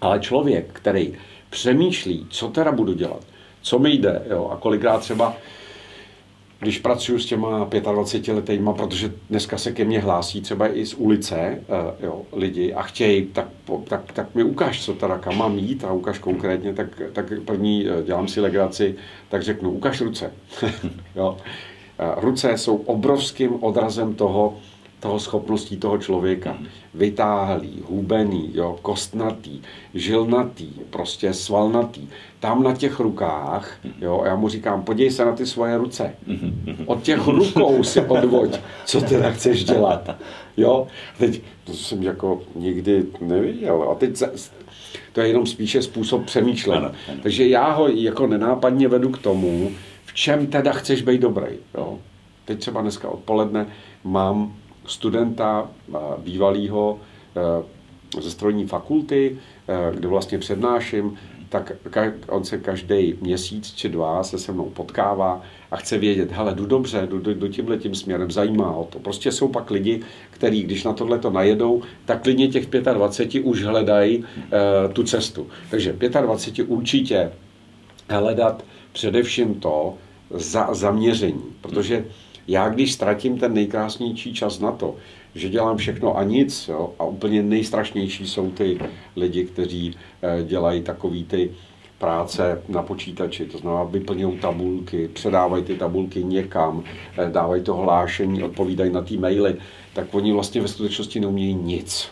[0.00, 1.12] Ale člověk, který
[1.50, 3.20] přemýšlí, co teda budu dělat,
[3.62, 5.36] co mi jde, jo, a kolikrát třeba
[6.62, 10.94] když pracuji s těma 25 letýma, protože dneska se ke mně hlásí třeba i z
[10.94, 13.48] ulice uh, jo, lidi a chtějí, tak,
[13.88, 17.86] tak, tak mi ukáž, co teda kam mám jít a ukáž konkrétně, tak, tak první
[17.86, 18.94] uh, dělám si legraci,
[19.28, 20.32] tak řeknu, ukáž ruce.
[21.16, 21.36] jo.
[21.36, 24.58] Uh, ruce jsou obrovským odrazem toho,
[25.02, 26.56] toho schopností toho člověka.
[26.94, 29.60] Vytáhlý, hubený, jo, kostnatý,
[29.94, 32.08] žilnatý, prostě svalnatý.
[32.40, 36.14] Tam na těch rukách, jo, já mu říkám, podívej se na ty svoje ruce.
[36.86, 40.16] Od těch rukou si odvoď, co teda chceš dělat.
[40.56, 40.86] Jo,
[41.18, 43.88] teď to jsem jako nikdy neviděl.
[43.90, 44.22] A teď
[45.12, 46.86] to je jenom spíše způsob přemýšlení.
[47.22, 49.70] Takže já ho jako nenápadně vedu k tomu,
[50.04, 51.52] v čem teda chceš být dobrý.
[51.74, 51.98] Jo.
[52.44, 53.66] Teď třeba dneska odpoledne
[54.04, 54.52] mám
[54.86, 55.70] studenta
[56.18, 57.00] bývalého
[57.36, 61.18] e, ze strojní fakulty, e, kde vlastně přednáším,
[61.52, 61.72] tak
[62.28, 66.66] on se každý měsíc či dva se se mnou potkává a chce vědět, hele, jdu
[66.66, 68.98] dobře, jdu, jdu, tímhle tím směrem, zajímá ho to.
[68.98, 73.64] Prostě jsou pak lidi, kteří, když na tohle to najedou, tak klidně těch 25 už
[73.64, 75.46] hledají uh, tu cestu.
[75.70, 77.32] Takže 25 určitě
[78.10, 79.94] hledat především to
[80.30, 82.04] za, zaměření, protože
[82.48, 84.96] já když ztratím ten nejkrásnější čas na to,
[85.34, 86.68] že dělám všechno a nic.
[86.68, 86.92] Jo?
[86.98, 88.78] A úplně nejstrašnější jsou ty
[89.16, 91.50] lidi, kteří eh, dělají takový ty
[91.98, 96.84] práce na počítači, to znamená vyplňují tabulky, předávají ty tabulky někam,
[97.18, 99.56] eh, dávají to hlášení, odpovídají na ty maily,
[99.94, 102.08] tak oni vlastně ve skutečnosti neumějí nic.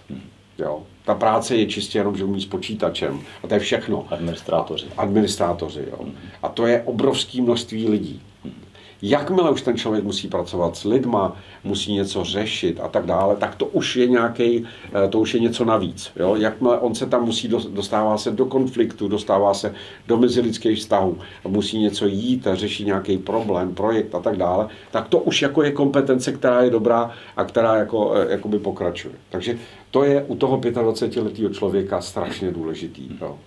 [0.58, 0.82] Jo.
[1.04, 3.20] Ta práce je čistě jenom, že umí s počítačem.
[3.44, 4.06] A to je všechno.
[4.10, 4.86] Administrátoři.
[4.96, 6.06] Administrátoři, jo.
[6.42, 8.22] A to je obrovské množství lidí.
[9.02, 13.54] Jakmile už ten člověk musí pracovat s lidma, musí něco řešit a tak dále, tak
[13.54, 14.64] to už je nějaký,
[15.04, 16.12] eh, to už je něco navíc.
[16.16, 16.36] Jo?
[16.36, 19.74] Jakmile on se tam musí, dostává se do konfliktu, dostává se
[20.06, 25.08] do mezilidských vztahů, musí něco jít a řešit nějaký problém, projekt a tak dále, tak
[25.08, 29.14] to už jako je kompetence, která je dobrá a která jako, eh, jakoby pokračuje.
[29.30, 29.58] Takže
[29.90, 33.08] to je u toho 25-letého člověka strašně důležitý.
[33.20, 33.38] Jo?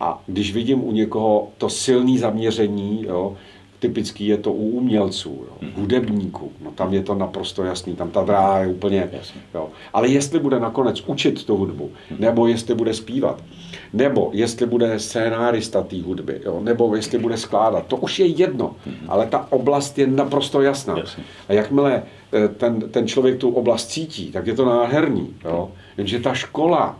[0.00, 3.36] A když vidím u někoho to silné zaměření, jo,
[3.82, 5.72] typický je to u umělců, jo, mm.
[5.76, 9.10] hudebníků, no tam je to naprosto jasný, tam ta dráha je úplně,
[9.54, 9.68] jo.
[9.92, 12.16] ale jestli bude nakonec učit tu hudbu, mm.
[12.20, 13.42] nebo jestli bude zpívat,
[13.92, 18.76] nebo jestli bude scénárista té hudby, jo, nebo jestli bude skládat, to už je jedno,
[18.86, 18.94] mm.
[19.08, 20.98] ale ta oblast je naprosto jasná.
[20.98, 21.24] Jasný.
[21.48, 22.02] A jakmile
[22.32, 25.72] eh, ten, ten člověk tu oblast cítí, tak je to nádherný, jo.
[25.96, 26.98] jenže ta škola,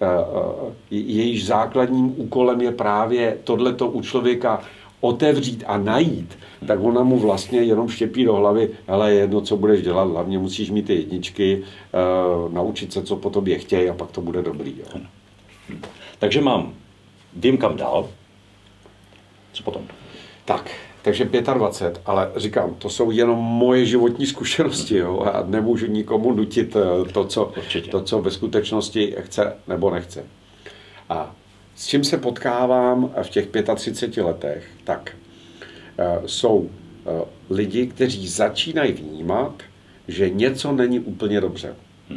[0.00, 4.62] eh, eh, jejíž základním úkolem je právě tohleto u člověka
[5.00, 9.82] otevřít a najít, tak ona mu vlastně jenom štěpí do hlavy, ale jedno, co budeš
[9.82, 11.62] dělat, hlavně musíš mít ty jedničky,
[12.42, 14.74] uh, naučit se, co po tobě chtějí a pak to bude dobrý.
[14.78, 15.00] Jo.
[16.18, 16.74] Takže mám,
[17.36, 18.08] vím kam dál,
[19.52, 19.82] co potom?
[20.44, 20.70] Tak,
[21.02, 21.24] takže
[21.54, 27.12] 25, ale říkám, to jsou jenom moje životní zkušenosti jo, a nemůžu nikomu nutit eh,
[27.12, 27.52] to co,
[27.90, 30.24] to, co ve skutečnosti chce nebo nechce.
[31.08, 31.34] A
[31.76, 35.16] s čím se potkávám v těch 35 letech, tak
[35.98, 39.62] eh, jsou eh, lidi, kteří začínají vnímat,
[40.08, 41.74] že něco není úplně dobře.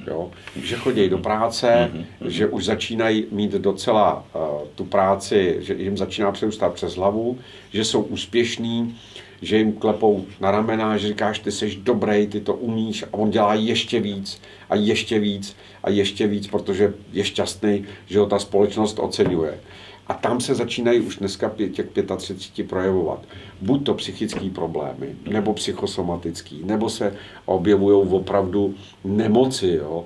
[0.07, 0.31] Jo?
[0.55, 1.91] Že chodí do práce,
[2.25, 4.41] že už začínají mít docela uh,
[4.75, 7.39] tu práci, že jim začíná přerůstat přes hlavu,
[7.73, 8.95] že jsou úspěšní,
[9.41, 13.29] že jim klepou na ramena, že říkáš, ty jsi dobrý, ty to umíš a on
[13.29, 18.39] dělá ještě víc a ještě víc a ještě víc, protože je šťastný, že ho ta
[18.39, 19.59] společnost oceňuje.
[20.07, 21.87] A tam se začínají už dneska těch
[22.17, 23.19] 35 projevovat.
[23.61, 29.67] Buď to psychické problémy, nebo psychosomatický, nebo se objevují opravdu nemoci.
[29.67, 30.05] Jo.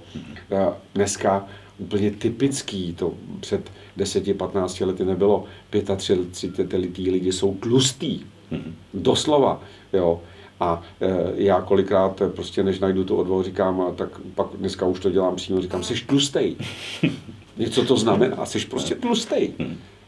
[0.96, 5.44] Dneska úplně typický, to před 10-15 lety nebylo,
[5.98, 8.20] 35 letý lidi jsou tlustý,
[8.52, 8.74] mm-hmm.
[8.94, 9.62] doslova.
[9.94, 10.22] Jo.
[10.60, 15.10] A e, já kolikrát prostě, než najdu tu odvahu, říkám, tak pak dneska už to
[15.10, 16.56] dělám přímo, říkám, jsi tlustej.
[17.58, 19.54] Něco to znamená, jsi prostě tlustej.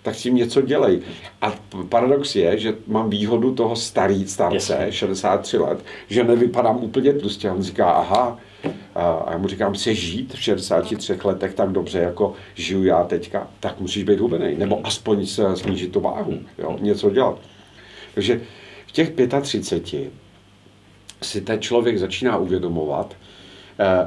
[0.01, 1.01] Tak s tím něco dělej.
[1.41, 1.53] A
[1.89, 4.91] paradox je, že mám výhodu toho starý starce, Jasně.
[4.91, 7.49] 63 let, že nevypadám úplně tlustě.
[7.49, 8.37] A on říká, aha,
[8.95, 13.47] a já mu říkám, chci žít v 63 letech tak dobře, jako žiju já teďka,
[13.59, 17.39] tak musíš být hubený, nebo aspoň se snížit tu váhu, jo, něco dělat.
[18.13, 18.41] Takže
[18.87, 20.11] v těch 35
[21.21, 23.15] si ten člověk začíná uvědomovat,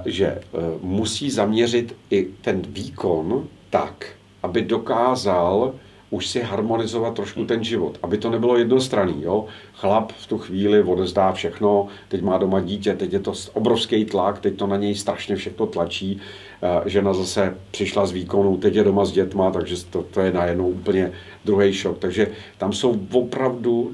[0.05, 0.41] že eh,
[0.83, 4.07] musí zaměřit i ten výkon tak,
[4.43, 5.75] aby dokázal
[6.11, 9.23] už si harmonizovat trošku ten život, aby to nebylo jednostranný.
[9.23, 9.47] Jo?
[9.75, 14.39] Chlap v tu chvíli odezdá všechno, teď má doma dítě, teď je to obrovský tlak,
[14.39, 16.21] teď to na něj strašně všechno tlačí.
[16.63, 20.33] Eh, žena zase přišla z výkonu, teď je doma s dětma, takže to, to je
[20.33, 21.13] najednou úplně
[21.45, 21.99] druhý šok.
[21.99, 22.27] Takže
[22.59, 23.93] tam jsou opravdu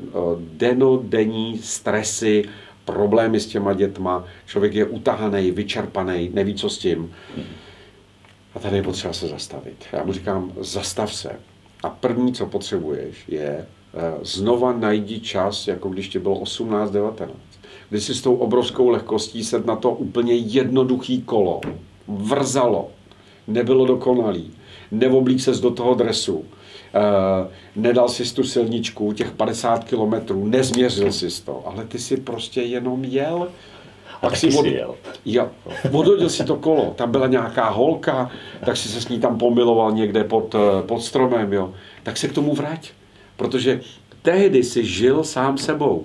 [0.56, 2.44] denodenní stresy,
[2.92, 7.12] problémy s těma dětma, člověk je utahaný, vyčerpaný, neví, co s tím.
[8.54, 9.84] A tady je potřeba se zastavit.
[9.92, 11.30] Já mu říkám, zastav se.
[11.82, 17.32] A první, co potřebuješ, je eh, znova najdi čas, jako když ti bylo 18, 19.
[17.90, 21.60] Kdy si s tou obrovskou lehkostí sedl na to úplně jednoduchý kolo.
[22.08, 22.90] Vrzalo.
[23.46, 24.50] Nebylo dokonalý.
[24.90, 26.44] Neoblík ses do toho dresu
[27.76, 33.04] nedal si tu silničku, těch 50 kilometrů, nezměřil si to, ale ty si prostě jenom
[33.04, 33.48] jel.
[34.22, 34.66] A tak si od...
[34.66, 34.94] jel.
[35.24, 35.48] Jo,
[35.92, 38.30] odhodil si to kolo, tam byla nějaká holka,
[38.64, 41.74] tak si se s ní tam pomiloval někde pod, eh, pod stromem, jo.
[42.02, 42.90] Tak se k tomu vrať,
[43.36, 43.80] protože
[44.22, 46.04] tehdy si žil sám sebou.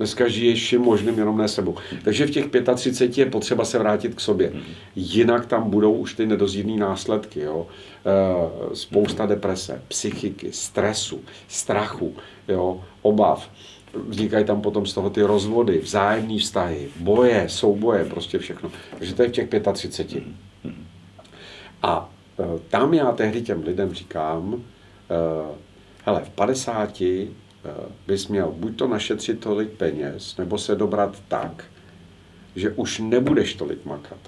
[0.00, 1.76] Dneska žiješ vším možným, jenom ne sebou.
[2.04, 4.52] Takže v těch 35 je potřeba se vrátit k sobě.
[4.96, 7.40] Jinak tam budou už ty nedozírné následky.
[7.40, 7.66] Jo?
[7.66, 12.14] E, spousta deprese, psychiky, stresu, strachu,
[12.48, 12.80] jo?
[13.02, 13.50] obav.
[14.08, 18.70] Vznikají tam potom z toho ty rozvody, vzájemné vztahy, boje, souboje, prostě všechno.
[18.98, 20.24] Takže to je v těch 35.
[21.82, 24.62] A e, tam já tehdy těm lidem říkám,
[25.10, 25.56] e,
[26.04, 27.26] hele, v 50 Eh,
[28.06, 31.64] bys měl buď to našetřit tolik peněz, nebo se dobrat tak,
[32.56, 34.18] že už nebudeš tolik makat.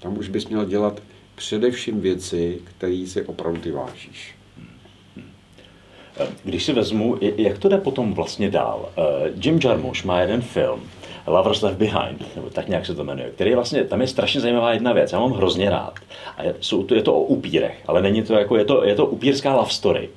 [0.00, 1.02] Tam už bys měl dělat
[1.34, 4.34] především věci, které si opravdu ty vážíš.
[6.44, 8.88] Když si vezmu, jak to jde potom vlastně dál?
[8.96, 10.80] Eh, Jim Jarmusch má jeden film,
[11.26, 14.40] Lovers Left Behind, nebo tak nějak se to jmenuje, který je vlastně, tam je strašně
[14.40, 15.94] zajímavá jedna věc, já mám hrozně rád.
[16.36, 19.06] A je, jsou, je to o upírech, ale není to jako, je to, je to
[19.06, 20.08] upírská love story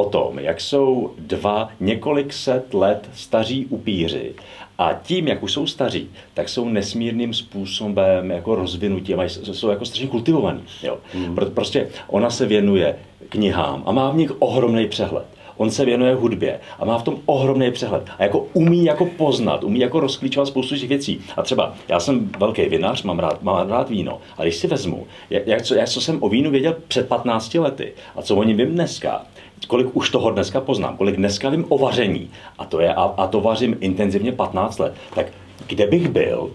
[0.00, 4.34] o tom, jak jsou dva několik set let staří upíři
[4.78, 10.06] a tím, jak už jsou staří, tak jsou nesmírným způsobem jako rozvinutí, jsou jako strašně
[10.06, 10.60] kultivovaný.
[10.82, 10.98] Jo.
[11.14, 11.36] Mm.
[11.54, 12.96] Prostě ona se věnuje
[13.28, 15.26] knihám a má v nich ohromný přehled.
[15.60, 18.02] On se věnuje hudbě a má v tom ohromný přehled.
[18.18, 21.20] A jako umí jako poznat, umí jako rozklíčovat spoustu těch věcí.
[21.36, 24.20] A třeba já jsem velký vinař, mám rád, mám rád víno.
[24.38, 27.54] A když si vezmu, jak, jak, co, jak, co jsem o vínu věděl před 15
[27.54, 29.22] lety a co o něm vím dneska,
[29.66, 33.26] kolik už toho dneska poznám, kolik dneska vím o vaření, a to, je, a, a
[33.26, 35.26] to vařím intenzivně 15 let, tak
[35.66, 36.50] kde bych byl,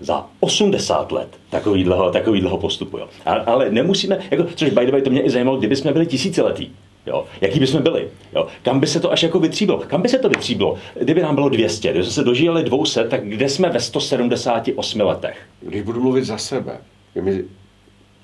[0.00, 2.98] za 80 let takovýhleho, takovýhleho postupu.
[2.98, 3.08] Jo.
[3.26, 6.06] A, ale nemusíme, jako, což by the way, to mě i zajímalo, kdyby jsme byli
[6.06, 6.72] tisíciletí.
[7.06, 7.24] Jo?
[7.40, 8.08] Jaký bychom byli?
[8.34, 8.46] Jo?
[8.62, 9.78] Kam by se to až jako vytříblo?
[9.86, 10.76] Kam by se to vytříblo?
[11.00, 15.38] Kdyby nám bylo 200, kdyby jsme se dožili 200, tak kde jsme ve 178 letech?
[15.60, 16.78] Když budu mluvit za sebe,
[17.20, 17.44] mi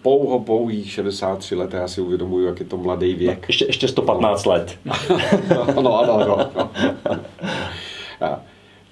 [0.07, 3.38] pouho pouhých 63 let, já si uvědomuji, jak je to mladý věk.
[3.38, 4.52] No, ještě, ještě 115 no.
[4.52, 4.78] let.
[5.82, 6.50] no, ano, ano.
[8.20, 8.38] No.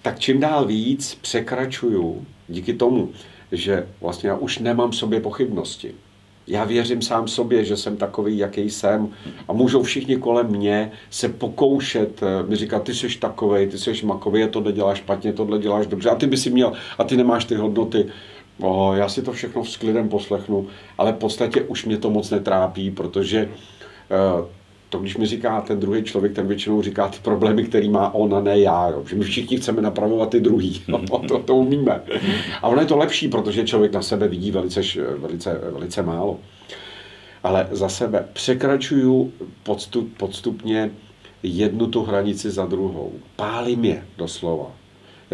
[0.03, 3.11] tak čím dál víc překračuju díky tomu,
[3.53, 5.95] že vlastně já už nemám v sobě pochybnosti.
[6.47, 9.09] Já věřím sám sobě, že jsem takový, jaký jsem
[9.49, 14.07] a můžou všichni kolem mě se pokoušet eh, mi říkat, ty jsi takovej, ty jsi
[14.07, 17.45] makový, tohle děláš špatně, tohle děláš dobře a ty by si měl, a ty nemáš
[17.45, 18.07] ty hodnoty.
[18.61, 20.67] O, já si to všechno s klidem poslechnu,
[20.99, 23.49] ale v podstatě už mě to moc netrápí, protože
[24.39, 24.47] uh,
[24.95, 28.35] to, když mi říká ten druhý člověk, ten většinou říká ty problémy, který má on
[28.35, 28.89] a ne já.
[28.89, 29.05] Jo.
[29.09, 30.83] Že my všichni chceme napravovat ty druhý.
[30.89, 32.03] No, to, to umíme.
[32.63, 34.81] A ono je to lepší, protože člověk na sebe vidí velice,
[35.19, 36.39] velice, velice málo.
[37.43, 39.33] Ale za sebe překračuju
[39.63, 40.91] podstup, podstupně
[41.43, 43.13] jednu tu hranici za druhou.
[43.37, 44.84] Pálím je doslova.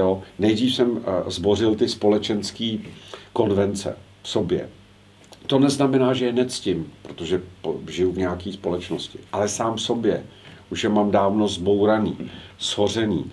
[0.00, 0.22] Jo.
[0.38, 2.78] Nejdřív jsem eh, zbořil ty společenské
[3.32, 4.68] konvence v sobě
[5.50, 7.42] to neznamená, že je nectím, protože
[7.88, 10.22] žiju v nějaké společnosti, ale sám sobě.
[10.70, 12.30] Už je mám dávno zbouraný,
[12.60, 13.30] shořený.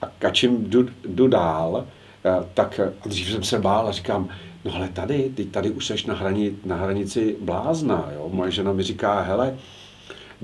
[0.00, 1.86] A čím jdu, jdu dál,
[2.24, 4.28] eh, tak a dřív jsem se bál a říkám,
[4.64, 8.08] no ale tady, ty tady už seš na, hrani, na hranici blázna.
[8.14, 8.28] Jo?
[8.32, 9.56] Moje žena mi říká, hele,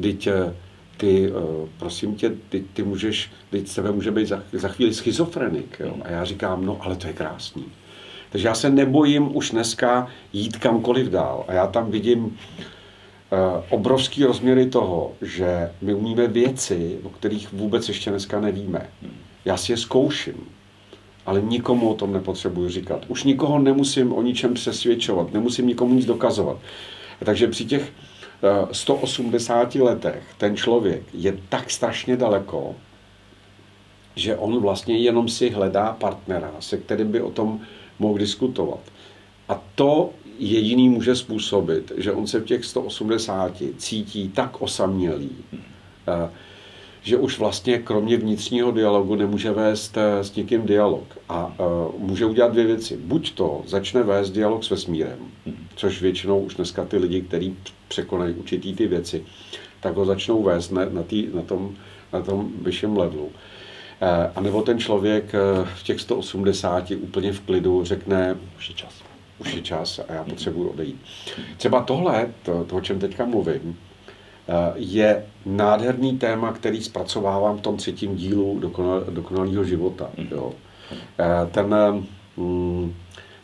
[0.02, 0.54] teď eh,
[0.96, 5.76] ty, eh, prosím tě, ty, ty můžeš, teď sebe může být za, za chvíli schizofrenik.
[5.80, 5.94] Jo?
[6.02, 7.64] A já říkám, no ale to je krásný.
[8.34, 11.44] Takže já se nebojím už dneska jít kamkoliv dál.
[11.48, 12.30] A já tam vidím uh,
[13.68, 18.90] obrovský rozměry toho, že my umíme věci, o kterých vůbec ještě dneska nevíme.
[19.44, 20.34] Já si je zkouším,
[21.26, 23.04] ale nikomu o tom nepotřebuji říkat.
[23.08, 26.56] Už nikoho nemusím o ničem přesvědčovat, nemusím nikomu nic dokazovat.
[27.24, 28.13] Takže při těch eh,
[28.72, 32.74] 180 letech ten člověk je tak strašně daleko,
[34.16, 37.60] že on vlastně jenom si hledá partnera, se kterým by o tom
[37.98, 38.80] mohl diskutovat.
[39.48, 46.30] A to jediný může způsobit, že on se v těch 180 cítí tak osamělý, eh,
[47.04, 51.18] že už vlastně kromě vnitřního dialogu nemůže vést eh, s někým dialog.
[51.28, 51.62] A eh,
[51.98, 52.96] může udělat dvě věci.
[52.96, 55.18] Buď to začne vést dialog s vesmírem,
[55.76, 57.56] což většinou už dneska ty lidi, kteří
[57.88, 59.24] překonají určitý ty věci,
[59.80, 61.74] tak ho začnou vést na, na, tý, na tom,
[62.12, 63.30] na tom vyšším levelu.
[64.00, 65.32] Eh, a nebo ten člověk
[65.74, 68.94] v těch 180 úplně v klidu řekne, už je čas.
[69.38, 71.00] Už je čas a já potřebuji odejít.
[71.56, 73.76] Třeba tohle, to, to o čem teďka mluvím,
[74.74, 80.10] je nádherný téma, který zpracovávám v tom třetím dílu dokonal, dokonalého života.
[80.18, 80.28] Mhm.
[80.30, 80.52] Jo.
[81.50, 81.74] Ten,
[82.36, 82.94] mm,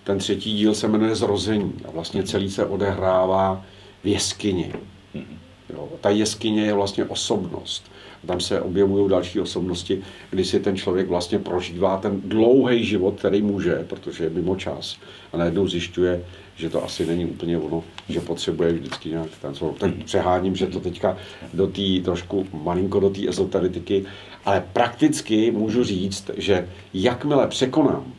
[0.05, 3.64] ten třetí díl se jmenuje Zrození a vlastně celý se odehrává
[4.05, 4.72] v jeskyni.
[5.14, 5.38] Mhm.
[5.70, 5.88] Jo.
[6.01, 7.90] Ta jeskyně je vlastně osobnost
[8.26, 13.42] tam se objevují další osobnosti, kdy si ten člověk vlastně prožívá ten dlouhý život, který
[13.42, 14.96] může, protože je mimo čas.
[15.32, 16.24] A najednou zjišťuje,
[16.61, 19.76] že to asi není úplně ono, že potřebuje vždycky nějak tancovat.
[19.78, 21.16] Tak přeháním, že to teďka
[21.54, 24.04] do té trošku malinko do té ezoteritiky,
[24.44, 28.12] ale prakticky můžu říct, že jakmile překonám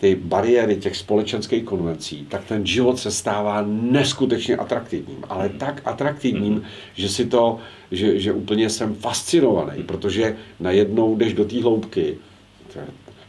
[0.00, 5.24] ty bariéry těch společenských konvencí, tak ten život se stává neskutečně atraktivním.
[5.28, 6.62] Ale tak atraktivním,
[6.94, 7.58] že si to,
[7.90, 12.18] že, že úplně jsem fascinovaný, protože najednou jdeš do té hloubky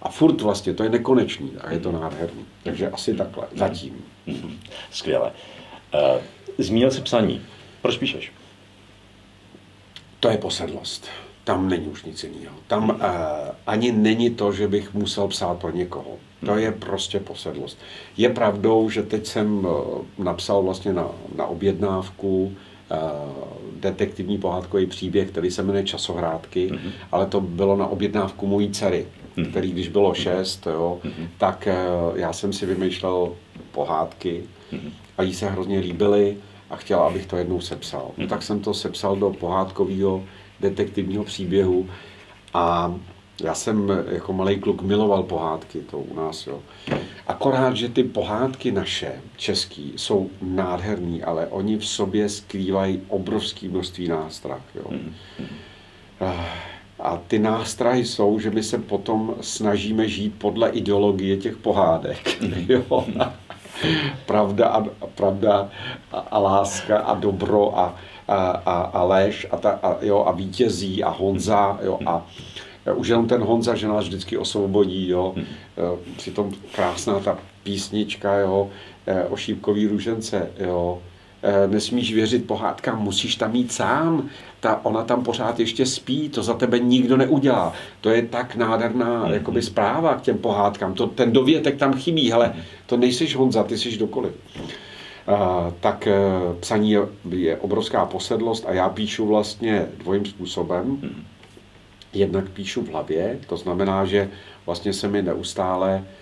[0.01, 2.45] a furt vlastně, to je nekonečný a je to nádherný.
[2.63, 4.05] Takže asi takhle, zatím.
[4.91, 5.31] Skvěle.
[5.93, 6.21] Uh,
[6.57, 7.41] zmínil jsi psaní.
[7.81, 8.31] Proč píšeš?
[10.19, 11.07] To je posedlost.
[11.43, 12.55] Tam není už nic jiného.
[12.67, 12.97] Tam uh,
[13.67, 17.77] ani není to, že bych musel psát pro někoho To je prostě posedlost.
[18.17, 22.97] Je pravdou, že teď jsem eh, napsal vlastně na, na objednávku uh,
[23.79, 26.91] detektivní pohádkový příběh, který se jmenuje Časohrádky, mm-hmm.
[27.11, 29.07] ale to bylo na objednávku mojí dcery,
[29.37, 29.49] mm-hmm.
[29.49, 31.27] který když bylo šest, jo, mm-hmm.
[31.37, 33.33] tak uh, já jsem si vymýšlel
[33.71, 34.91] pohádky mm-hmm.
[35.17, 36.37] a jí se hrozně líbily
[36.69, 38.11] a chtěla, abych to jednou sepsal.
[38.17, 38.27] Mm-hmm.
[38.27, 40.23] Tak jsem to sepsal do pohádkového
[40.59, 41.89] detektivního příběhu
[42.53, 42.95] a
[43.43, 46.59] já jsem jako malý kluk miloval pohádky, to u nás, jo.
[47.27, 54.07] Akorát, že ty pohádky naše, český, jsou nádherný, ale oni v sobě skrývají obrovské množství
[54.07, 54.91] nástrah, jo.
[57.01, 62.37] A ty nástrahy jsou, že my se potom snažíme žít podle ideologie těch pohádek.
[62.69, 63.05] Jo?
[64.25, 64.83] pravda, a,
[65.15, 65.69] pravda
[66.11, 67.95] a, a láska a dobro a,
[68.27, 68.35] a,
[68.65, 72.25] a, a lež a, ta, a, jo, a vítězí a Honza jo, a
[72.95, 75.33] už jenom ten Honza, že nás vždycky osvobodí, jo.
[75.35, 75.45] Hmm.
[76.17, 78.69] Přitom krásná ta písnička, jo,
[79.07, 81.01] e, o šípkový růžence, jo.
[81.43, 84.29] E, nesmíš věřit pohádkám, musíš tam mít sám.
[84.59, 87.73] Ta, ona tam pořád ještě spí, to za tebe nikdo neudělá.
[88.01, 89.33] To je tak nádherná mm.
[89.33, 90.93] jakoby zpráva k těm pohádkám.
[90.93, 92.53] To, ten dovětek tam chybí, ale
[92.85, 94.33] to nejsiš Honza, ty jsi dokoliv.
[95.27, 100.85] Uh, tak uh, psaní je, je obrovská posedlost a já píšu vlastně dvojím způsobem.
[100.85, 101.25] Mm
[102.13, 104.29] jednak píšu v hlavě, to znamená, že
[104.65, 106.20] vlastně se mi neustále eh,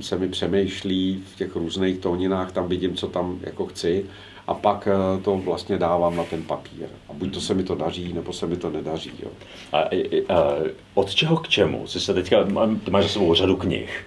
[0.00, 4.06] se mi přemýšlí v těch různých tóninách, tam vidím, co tam jako chci
[4.50, 6.86] a pak eh, to vlastně dávám na ten papír.
[7.08, 9.12] A buď to se mi to daří, nebo se mi to nedaří.
[9.22, 9.30] Jo.
[9.72, 10.54] A, a, a
[10.94, 11.86] od čeho k čemu?
[11.86, 12.46] Jsi se teďka,
[12.90, 14.06] máš za sebou řadu knih.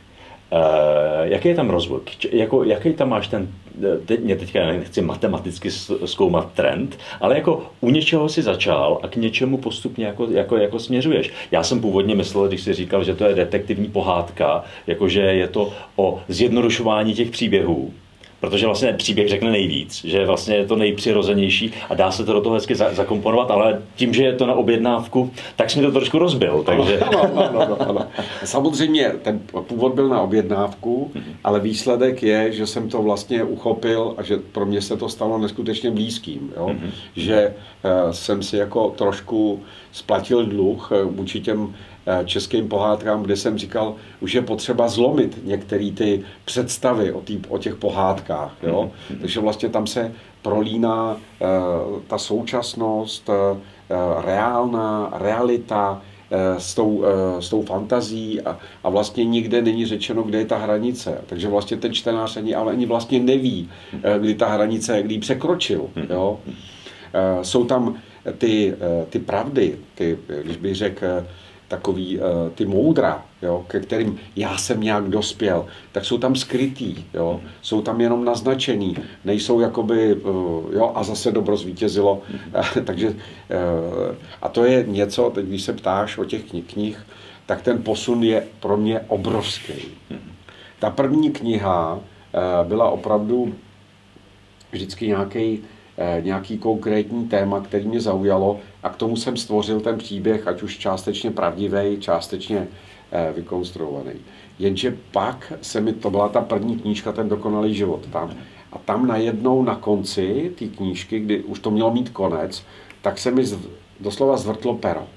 [0.54, 0.60] Uh,
[1.24, 2.00] jaký je tam rozvoj?
[2.32, 3.48] Jako, jaký tam máš ten,
[4.06, 5.72] teď, mě teďka nechci matematicky
[6.06, 10.80] zkoumat trend, ale jako u něčeho si začal a k něčemu postupně jako, jako, jako
[10.80, 11.32] směřuješ.
[11.52, 15.74] Já jsem původně myslel, když jsi říkal, že to je detektivní pohádka, jakože je to
[15.96, 17.94] o zjednodušování těch příběhů,
[18.44, 22.42] protože vlastně příběh řekne nejvíc, že vlastně je to nejpřirozenější a dá se to do
[22.42, 26.20] toho hezky zakomponovat, ale tím, že je to na objednávku, tak jsi mi to trošku
[26.20, 26.64] rozbil.
[26.66, 27.00] Takže...
[27.00, 28.08] Ano, ano, ano, ano.
[28.44, 31.12] Samozřejmě ten původ byl na objednávku,
[31.44, 35.38] ale výsledek je, že jsem to vlastně uchopil a že pro mě se to stalo
[35.38, 36.54] neskutečně blízkým.
[36.58, 36.68] Jo?
[36.68, 36.90] Mm-hmm.
[37.16, 37.54] Že
[38.06, 41.93] uh, jsem si jako trošku splatil dluh uh, vůči těm Eh,
[42.26, 47.58] českým pohádkám, kde jsem říkal, už je potřeba zlomit některé ty představy o, tý, o
[47.58, 48.56] těch pohádkách.
[48.64, 48.92] Jo?
[48.92, 49.20] Mm-hmm.
[49.22, 53.36] Takže vlastně tam se prolíná uh, ta současnost, uh,
[54.26, 56.02] reálná realita,
[56.58, 57.04] s tou,
[57.40, 61.22] s tou fantazí a, a vlastně nikde není řečeno, kde je ta hranice.
[61.26, 63.70] Takže vlastně ten čtenář ani, ale ani vlastně neví,
[64.20, 65.90] kdy ta hranice, kdy překročil.
[66.10, 66.40] Jo?
[67.42, 67.96] Jsou tam
[68.38, 68.74] ty,
[69.10, 71.06] ty pravdy, ty, když bych řekl,
[71.68, 72.24] takový uh,
[72.56, 77.82] ty moudra, jo, ke kterým já jsem nějak dospěl, tak jsou tam skrytý, jo, jsou
[77.82, 78.96] tam jenom naznačený,
[79.26, 82.22] nejsou jakoby, uh, jo, a zase dobro zvítězilo,
[82.86, 83.16] takže, uh,
[84.42, 86.44] a to je něco, teď když se ptáš o těch
[86.74, 87.06] knih,
[87.46, 89.74] tak ten posun je pro mě obrovský.
[90.80, 93.56] Ta první kniha uh, byla opravdu
[94.72, 95.60] vždycky nějaký
[96.22, 100.78] nějaký konkrétní téma, který mě zaujalo a k tomu jsem stvořil ten příběh, ať už
[100.78, 102.68] částečně pravdivý, částečně
[103.12, 104.14] eh, vykonstruovaný.
[104.60, 108.34] Jenže pak se mi, to byla ta první knížka, ten dokonalý život tam.
[108.72, 112.64] A tam najednou na konci té knížky, kdy už to mělo mít konec,
[113.02, 113.44] tak se mi
[114.00, 115.08] doslova zvrtlo pero.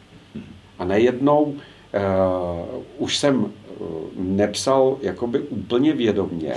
[0.79, 1.55] A najednou uh,
[2.99, 3.53] už jsem
[4.17, 6.55] nepsal jakoby úplně vědomně,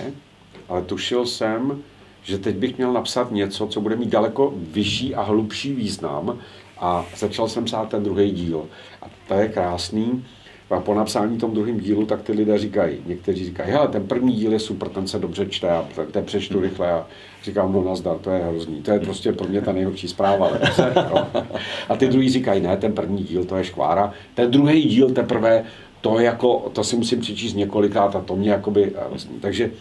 [0.69, 1.83] ale tušil jsem,
[2.23, 6.39] že teď bych měl napsat něco, co bude mít daleko vyšší a hlubší význam
[6.77, 8.65] a začal jsem psát ten druhý díl.
[9.01, 10.25] A to je krásný.
[10.69, 14.33] A po napsání tom druhém dílu, tak ty lidé říkají, někteří říkají, hele, ten první
[14.33, 16.63] díl je super, ten se dobře čte a ten, ten přečtu hmm.
[16.63, 17.07] rychle a
[17.43, 20.51] říkám, no nazdar, to je hrozný, to je prostě pro mě ta nejhorší zpráva.
[21.89, 25.63] a ty druhý říkají, ne, ten první díl, to je škvára, ten druhý díl teprve,
[26.01, 28.93] to jako, to si musím přečíst několikrát a to mě jakoby,
[29.41, 29.71] takže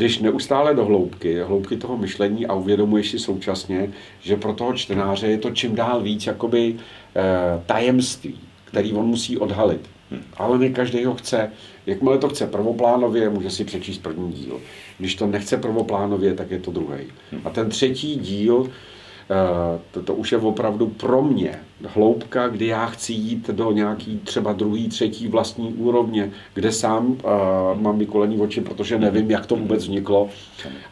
[0.00, 5.26] jdeš neustále do hloubky, hloubky toho myšlení a uvědomuješ si současně, že pro toho čtenáře
[5.26, 7.22] je to čím dál víc jakoby eh,
[7.66, 9.80] tajemství, který on musí odhalit.
[10.36, 11.50] Ale ne každý ho chce.
[11.86, 14.60] Jakmile to chce prvoplánově, může si přečíst první díl.
[14.98, 17.04] Když to nechce prvoplánově, tak je to druhý.
[17.44, 18.70] A ten třetí díl
[19.90, 21.54] to, to už je opravdu pro mě
[21.86, 27.18] hloubka, kdy já chci jít do nějaký třeba druhý, třetí vlastní úrovně, kde sám uh,
[27.80, 30.28] mám vykolený oči, protože nevím, jak to vůbec vzniklo.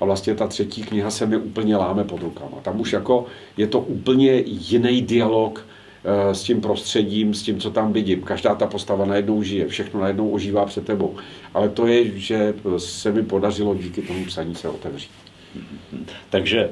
[0.00, 2.56] A vlastně ta třetí kniha se mi úplně láme pod rukama.
[2.62, 3.26] Tam už jako
[3.56, 5.66] je to úplně jiný dialog
[6.04, 8.22] eh, s tím prostředím, s tím, co tam vidím.
[8.22, 11.16] Každá ta postava najednou žije, všechno najednou ožívá před tebou.
[11.54, 15.10] Ale to je, že se mi podařilo díky tomu psaní se otevřít.
[16.30, 16.70] Takže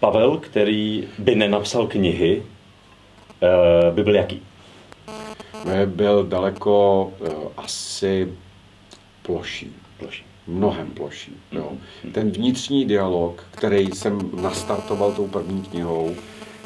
[0.00, 4.42] Pavel, který by nenapsal knihy, uh, by byl jaký?
[5.86, 8.28] Byl daleko uh, asi
[9.22, 9.72] ploší.
[9.98, 10.24] Ploší.
[10.46, 11.32] Mnohem ploší.
[11.52, 11.72] Jo.
[12.12, 16.14] Ten vnitřní dialog, který jsem nastartoval tou první knihou,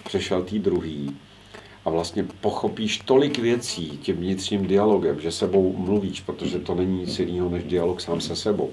[0.05, 1.17] přešel tý druhý
[1.85, 7.19] a vlastně pochopíš tolik věcí tím vnitřním dialogem, že sebou mluvíš, protože to není nic
[7.19, 8.71] jiného než dialog sám se sebou.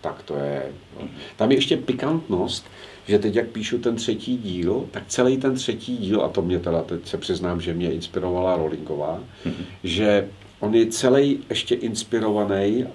[0.00, 0.72] Tak to je...
[1.00, 1.08] No.
[1.36, 2.66] Tam je ještě pikantnost,
[3.10, 6.58] že teď, jak píšu ten třetí díl, tak celý ten třetí díl, a to mě
[6.58, 9.64] teda teď se přiznám, že mě inspirovala Rowlingová, mm-hmm.
[9.84, 10.28] že
[10.60, 12.90] on je celý ještě inspirovaný uh,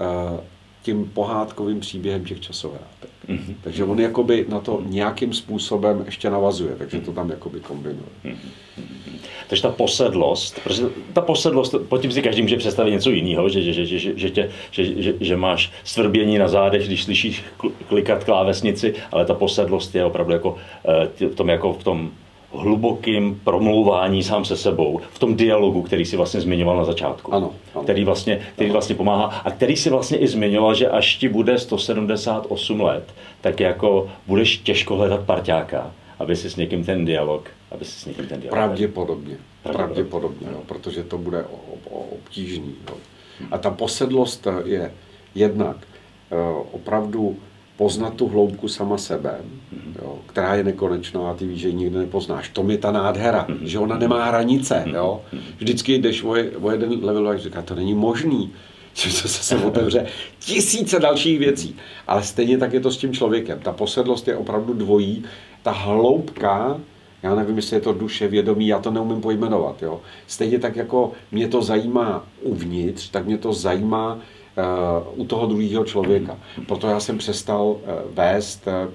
[0.82, 3.10] tím pohádkovým příběhem těch časohrátek.
[3.30, 3.56] Mm-hmm.
[3.62, 8.10] Takže on jakoby na to nějakým způsobem ještě navazuje, takže to tam jakoby kombinuje.
[8.26, 8.82] Mm-hmm.
[9.48, 13.62] Takže ta posedlost, protože ta posedlost, pod tím si každý může představit něco jiného, že,
[13.62, 17.44] že, že, že, že, tě, že, že, že máš svrbění na zádech, když slyšíš
[17.88, 20.56] klikat klávesnici, ale ta posedlost je opravdu jako
[21.22, 22.12] eh, v tom, jako v tom
[22.58, 27.34] hlubokým promlouvání sám se sebou, v tom dialogu, který si vlastně zmiňoval na začátku.
[27.34, 27.84] Ano, ano.
[27.84, 31.60] Který, vlastně, který vlastně pomáhá a který si vlastně i zmiňoval, že až ti bude
[31.60, 37.86] 178 let, tak jako budeš těžko hledat parťáka, aby si s někým ten dialog, aby
[37.86, 38.58] si s někým ten dialog.
[38.58, 41.46] Pravděpodobně, pravděpodobně, pravděpodobně jo, protože to bude
[42.12, 42.76] obtížný.
[42.90, 42.96] Jo.
[43.52, 44.92] A ta posedlost je
[45.36, 45.78] jednak
[46.32, 46.36] eh,
[46.72, 47.38] opravdu
[47.78, 49.36] poznat tu hloubku sama sebe,
[50.02, 52.50] jo, která je nekonečná a ty víš, že ji nikdy nepoznáš.
[52.50, 54.84] To je ta nádhera, že ona nemá hranice.
[54.94, 55.22] Jo.
[55.58, 58.52] Vždycky jdeš o, o jeden level a říká, to není možný,
[58.94, 60.06] že to se otevře
[60.40, 61.76] tisíce dalších věcí.
[62.08, 63.60] Ale stejně tak je to s tím člověkem.
[63.60, 65.24] Ta posedlost je opravdu dvojí.
[65.64, 66.80] Ta hloubka,
[67.24, 69.84] já nevím, jestli je to duše, vědomí, já to neumím pojmenovat.
[69.84, 70.02] Jo.
[70.28, 74.20] Stejně tak jako mě to zajímá uvnitř, tak mě to zajímá
[75.16, 76.38] u toho druhého člověka.
[76.68, 77.80] Proto já jsem přestal uh,
[78.14, 78.94] vést uh,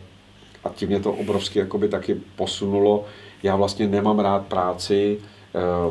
[0.65, 3.05] a tím mě to obrovsky jakoby taky posunulo.
[3.43, 5.19] Já vlastně nemám rád práci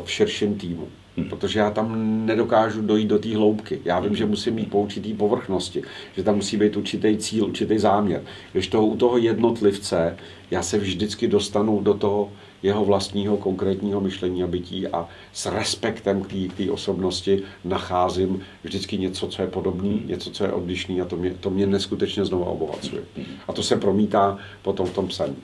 [0.04, 0.88] v širším týmu.
[1.28, 3.80] Protože já tam nedokážu dojít do té hloubky.
[3.84, 5.82] Já vím, že musím mít po určitý povrchnosti,
[6.16, 8.22] že tam musí být určitý cíl, určitý záměr.
[8.52, 10.16] Když toho u toho jednotlivce,
[10.50, 16.22] já se vždycky dostanu do toho jeho vlastního konkrétního myšlení a bytí a s respektem
[16.22, 21.16] k té osobnosti nacházím vždycky něco, co je podobný, něco, co je odlišný a to
[21.16, 23.02] mě, to mě neskutečně znovu obohacuje.
[23.48, 25.36] A to se promítá potom v tom psaní.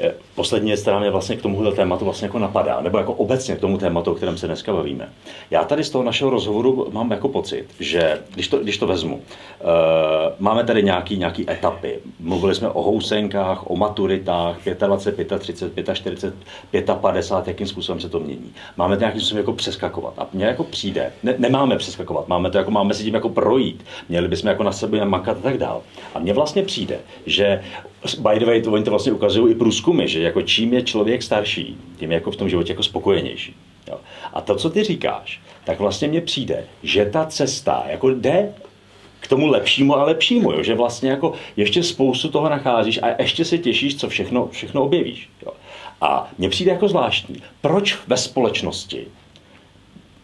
[0.00, 3.56] Eh, poslední věc, která mě vlastně k tomuhle tématu vlastně jako napadá, nebo jako obecně
[3.56, 5.08] k tomu tématu, o kterém se dneska bavíme.
[5.50, 9.14] Já tady z toho našeho rozhovoru mám jako pocit, že když to, když to vezmu,
[9.14, 9.22] uh,
[10.38, 11.98] máme tady nějaký, nějaký etapy.
[12.20, 16.34] Mluvili jsme o housenkách, o maturitách, 25, 35, 40,
[17.00, 18.52] 55, jakým způsobem se to mění.
[18.76, 20.14] Máme to nějakým způsobem jako přeskakovat.
[20.18, 23.84] A mně jako přijde, ne, nemáme přeskakovat, máme to jako, máme si tím jako projít,
[24.08, 25.82] měli bychom jako na sebe makat a tak dál.
[26.14, 27.62] A mně vlastně přijde, že
[28.14, 31.22] by the way, to, oni to vlastně ukazují i průzkumy, že jako čím je člověk
[31.22, 33.56] starší, tím je jako v tom životě jako spokojenější.
[33.88, 34.00] Jo.
[34.32, 38.54] A to, co ty říkáš, tak vlastně mně přijde, že ta cesta jako jde
[39.20, 40.62] k tomu lepšímu a lepšímu, jo?
[40.62, 45.28] že vlastně jako ještě spoustu toho nacházíš a ještě se těšíš, co všechno, všechno objevíš.
[45.46, 45.52] Jo?
[46.00, 49.06] A mně přijde jako zvláštní, proč ve společnosti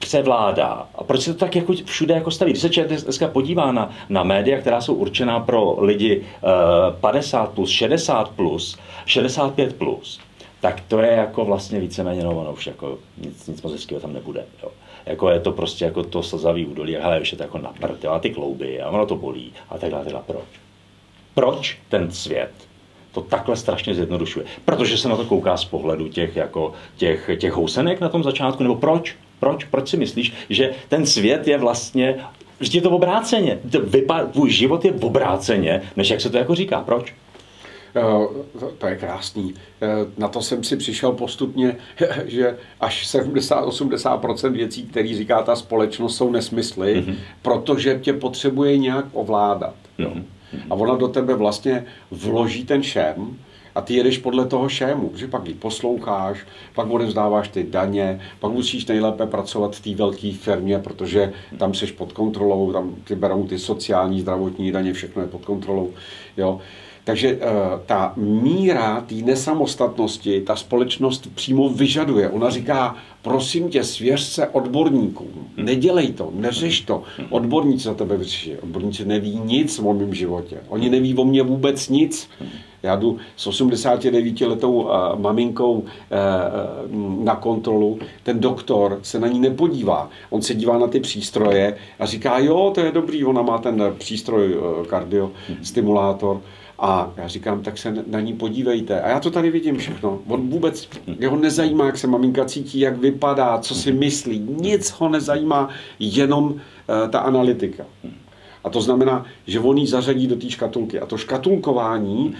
[0.02, 0.88] převládá.
[0.94, 2.50] A proč se to tak jako všude jako staví?
[2.52, 7.52] Když se člověk dneska podívá na, na média, která jsou určená pro lidi uh, 50
[7.52, 10.20] plus, 60 plus, 65 plus,
[10.60, 14.44] tak to je jako vlastně víceméně no, už jako nic, nic moc hezkého tam nebude.
[14.62, 14.68] Jo.
[15.06, 18.04] Jako je to prostě jako to slzavý údolí, ale už je to jako na prd,
[18.04, 20.44] a ty klouby a ono to bolí a tak dále, Proč?
[21.34, 22.52] Proč ten svět
[23.12, 24.46] to takhle strašně zjednodušuje?
[24.64, 28.62] Protože se na to kouká z pohledu těch, jako, těch, těch housenek na tom začátku,
[28.62, 29.16] nebo proč?
[29.42, 29.64] Proč?
[29.64, 32.14] Proč si myslíš, že ten svět je vlastně,
[32.60, 33.58] že je to obráceně?
[34.32, 36.80] tvůj život je obráceně, než jak se to jako říká.
[36.80, 37.14] Proč?
[37.96, 39.54] Eh, to je krásný.
[39.82, 39.86] Eh,
[40.18, 41.76] na to jsem si přišel postupně,
[42.24, 47.14] že až 70-80% věcí, které říká ta společnost, jsou nesmysly, mm-hmm.
[47.42, 49.74] protože tě potřebuje nějak ovládat.
[49.98, 50.24] Mm-hmm.
[50.70, 53.38] A ona do tebe vlastně vloží ten šem,
[53.74, 56.38] a ty jedeš podle toho šému, že pak ji posloucháš,
[56.74, 61.86] pak odevzdáváš ty daně, pak musíš nejlépe pracovat v té velké firmě, protože tam jsi
[61.86, 65.90] pod kontrolou, tam ty berou ty sociální, zdravotní daně, všechno je pod kontrolou.
[66.36, 66.60] Jo.
[67.04, 67.40] Takže uh,
[67.86, 72.28] ta míra té nesamostatnosti ta společnost přímo vyžaduje.
[72.28, 75.50] Ona říká, prosím tě, svěř se odborníkům.
[75.56, 77.02] Nedělej to, neřeš to.
[77.30, 78.56] Odborníci za tebe vyřeší.
[78.56, 80.56] Odborníci neví nic o mém životě.
[80.68, 82.28] Oni neví o mě vůbec nic.
[82.82, 85.84] Já jdu s 89-letou uh, maminkou uh,
[87.24, 87.98] na kontrolu.
[88.22, 90.10] Ten doktor se na ní nepodívá.
[90.30, 93.94] On se dívá na ty přístroje a říká, jo, to je dobrý, ona má ten
[93.98, 94.56] přístroj
[94.86, 96.40] kardiostimulátor.
[96.78, 99.00] A já říkám, tak se na ní podívejte.
[99.00, 100.18] A já to tady vidím všechno.
[100.28, 104.38] On vůbec, jeho nezajímá, jak se maminka cítí, jak vypadá, co si myslí.
[104.38, 105.68] Nic ho nezajímá,
[105.98, 106.58] jenom uh,
[107.10, 107.84] ta analytika.
[108.64, 111.00] A to znamená, že on ji zařadí do té škatulky.
[111.00, 112.34] A to škatulkování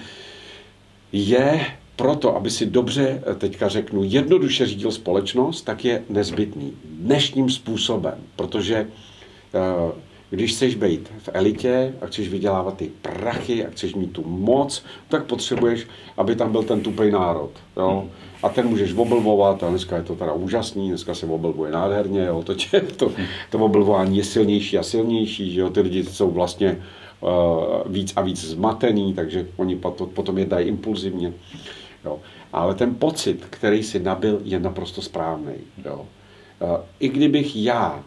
[1.12, 7.50] je proto, aby si dobře, eh, teďka řeknu, jednoduše řídil společnost, tak je nezbytný dnešním
[7.50, 8.86] způsobem, protože
[9.54, 9.92] uh,
[10.30, 14.84] když chceš být v elitě a chceš vydělávat ty prachy a chceš mít tu moc,
[15.08, 15.86] tak potřebuješ,
[16.16, 17.50] aby tam byl ten tupej národ.
[17.76, 18.08] Jo?
[18.42, 22.42] A ten můžeš oblbovat a dneska je to teda úžasný, dneska se oblbuje nádherně, jo?
[22.42, 23.12] To, tě, to,
[23.50, 25.70] to oblbování je silnější a silnější, že jo?
[25.70, 26.82] ty lidi jsou vlastně
[27.86, 29.80] víc a víc zmatený, takže oni
[30.14, 31.32] potom jednají impulzivně.
[32.04, 32.18] Jo?
[32.52, 35.54] Ale ten pocit, který si nabil, je naprosto správný.
[35.84, 36.06] Jo?
[36.60, 38.04] Uh, I kdybych já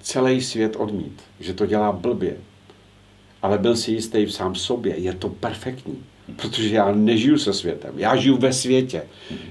[0.00, 2.36] celý svět odmít, že to dělá blbě,
[3.42, 5.98] ale byl si jistý v sám sobě, je to perfektní.
[6.36, 9.02] Protože já nežiju se světem, já žiju ve světě.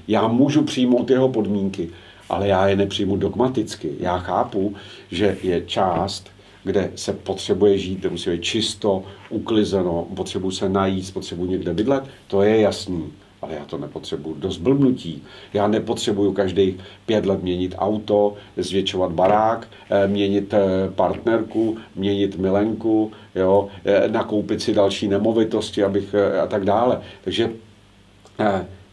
[0.08, 1.90] Já můžu přijmout jeho podmínky,
[2.28, 3.92] ale já je nepřijmu dogmaticky.
[4.00, 4.74] Já chápu,
[5.10, 6.30] že je část,
[6.64, 12.04] kde se potřebuje žít, kde musí být čisto, uklizeno, potřebuji se najít, potřebuji někde bydlet,
[12.26, 15.22] to je jasný ale já to nepotřebuju do zblbnutí.
[15.52, 20.60] Já nepotřebuju každý pět let měnit auto, zvětšovat barák, eh, měnit eh,
[20.94, 27.00] partnerku, měnit milenku, jo, eh, nakoupit si další nemovitosti abych, a tak dále.
[27.24, 27.50] Takže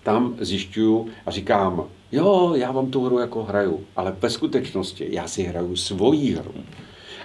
[0.03, 5.27] tam zjišťuju a říkám, jo, já vám tu hru jako hraju, ale ve skutečnosti já
[5.27, 6.53] si hraju svoji hru.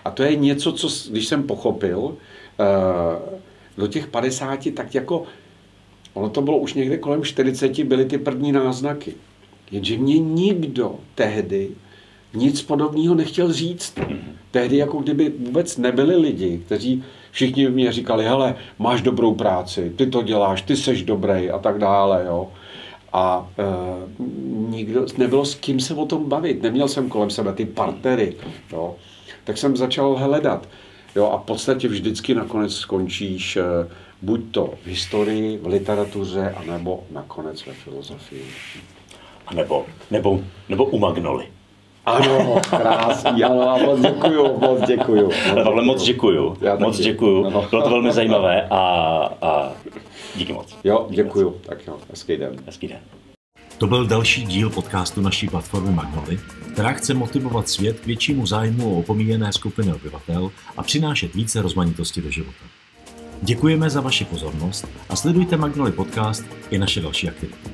[0.04, 2.16] A to je něco, co když jsem pochopil,
[3.78, 5.26] do těch 50, tak jako
[6.14, 9.14] Ono to bylo už někde kolem 40, byly ty první náznaky.
[9.70, 11.70] Jenže mě nikdo tehdy
[12.34, 13.98] nic podobného nechtěl říct.
[14.50, 20.06] Tehdy jako kdyby vůbec nebyli lidi, kteří všichni mě říkali, hele, máš dobrou práci, ty
[20.06, 22.52] to děláš, ty seš dobrý a tak dále, jo.
[23.12, 23.64] A e,
[24.70, 28.36] nikdo, nebylo s kým se o tom bavit, neměl jsem kolem sebe ty partnery,
[28.72, 28.96] jo.
[29.44, 30.68] Tak jsem začal hledat.
[31.16, 33.62] Jo, a v podstatě vždycky nakonec skončíš e,
[34.22, 38.44] buď to v historii, v literatuře, anebo nakonec ve filozofii.
[39.46, 41.46] A nebo, nebo, nebo u Magnoli.
[42.06, 45.30] Ano, krásný, ano, moc děkuju, moc děkuju.
[45.52, 47.66] Ale Pavle, moc děkuju, Já moc děkuju, ano.
[47.70, 48.78] bylo to velmi zajímavé a,
[49.42, 49.72] a
[50.36, 50.76] díky moc.
[50.84, 52.56] Jo, děkuju, tak jo, hezký den.
[52.66, 52.98] Hezký den.
[53.78, 56.40] To byl další díl podcastu naší platformy Magnoli,
[56.72, 62.22] která chce motivovat svět k většímu zájmu o opomíjené skupiny obyvatel a přinášet více rozmanitosti
[62.22, 62.64] do života.
[63.42, 67.70] Děkujeme za vaši pozornost a sledujte Magnoli Podcast i naše další aktivity.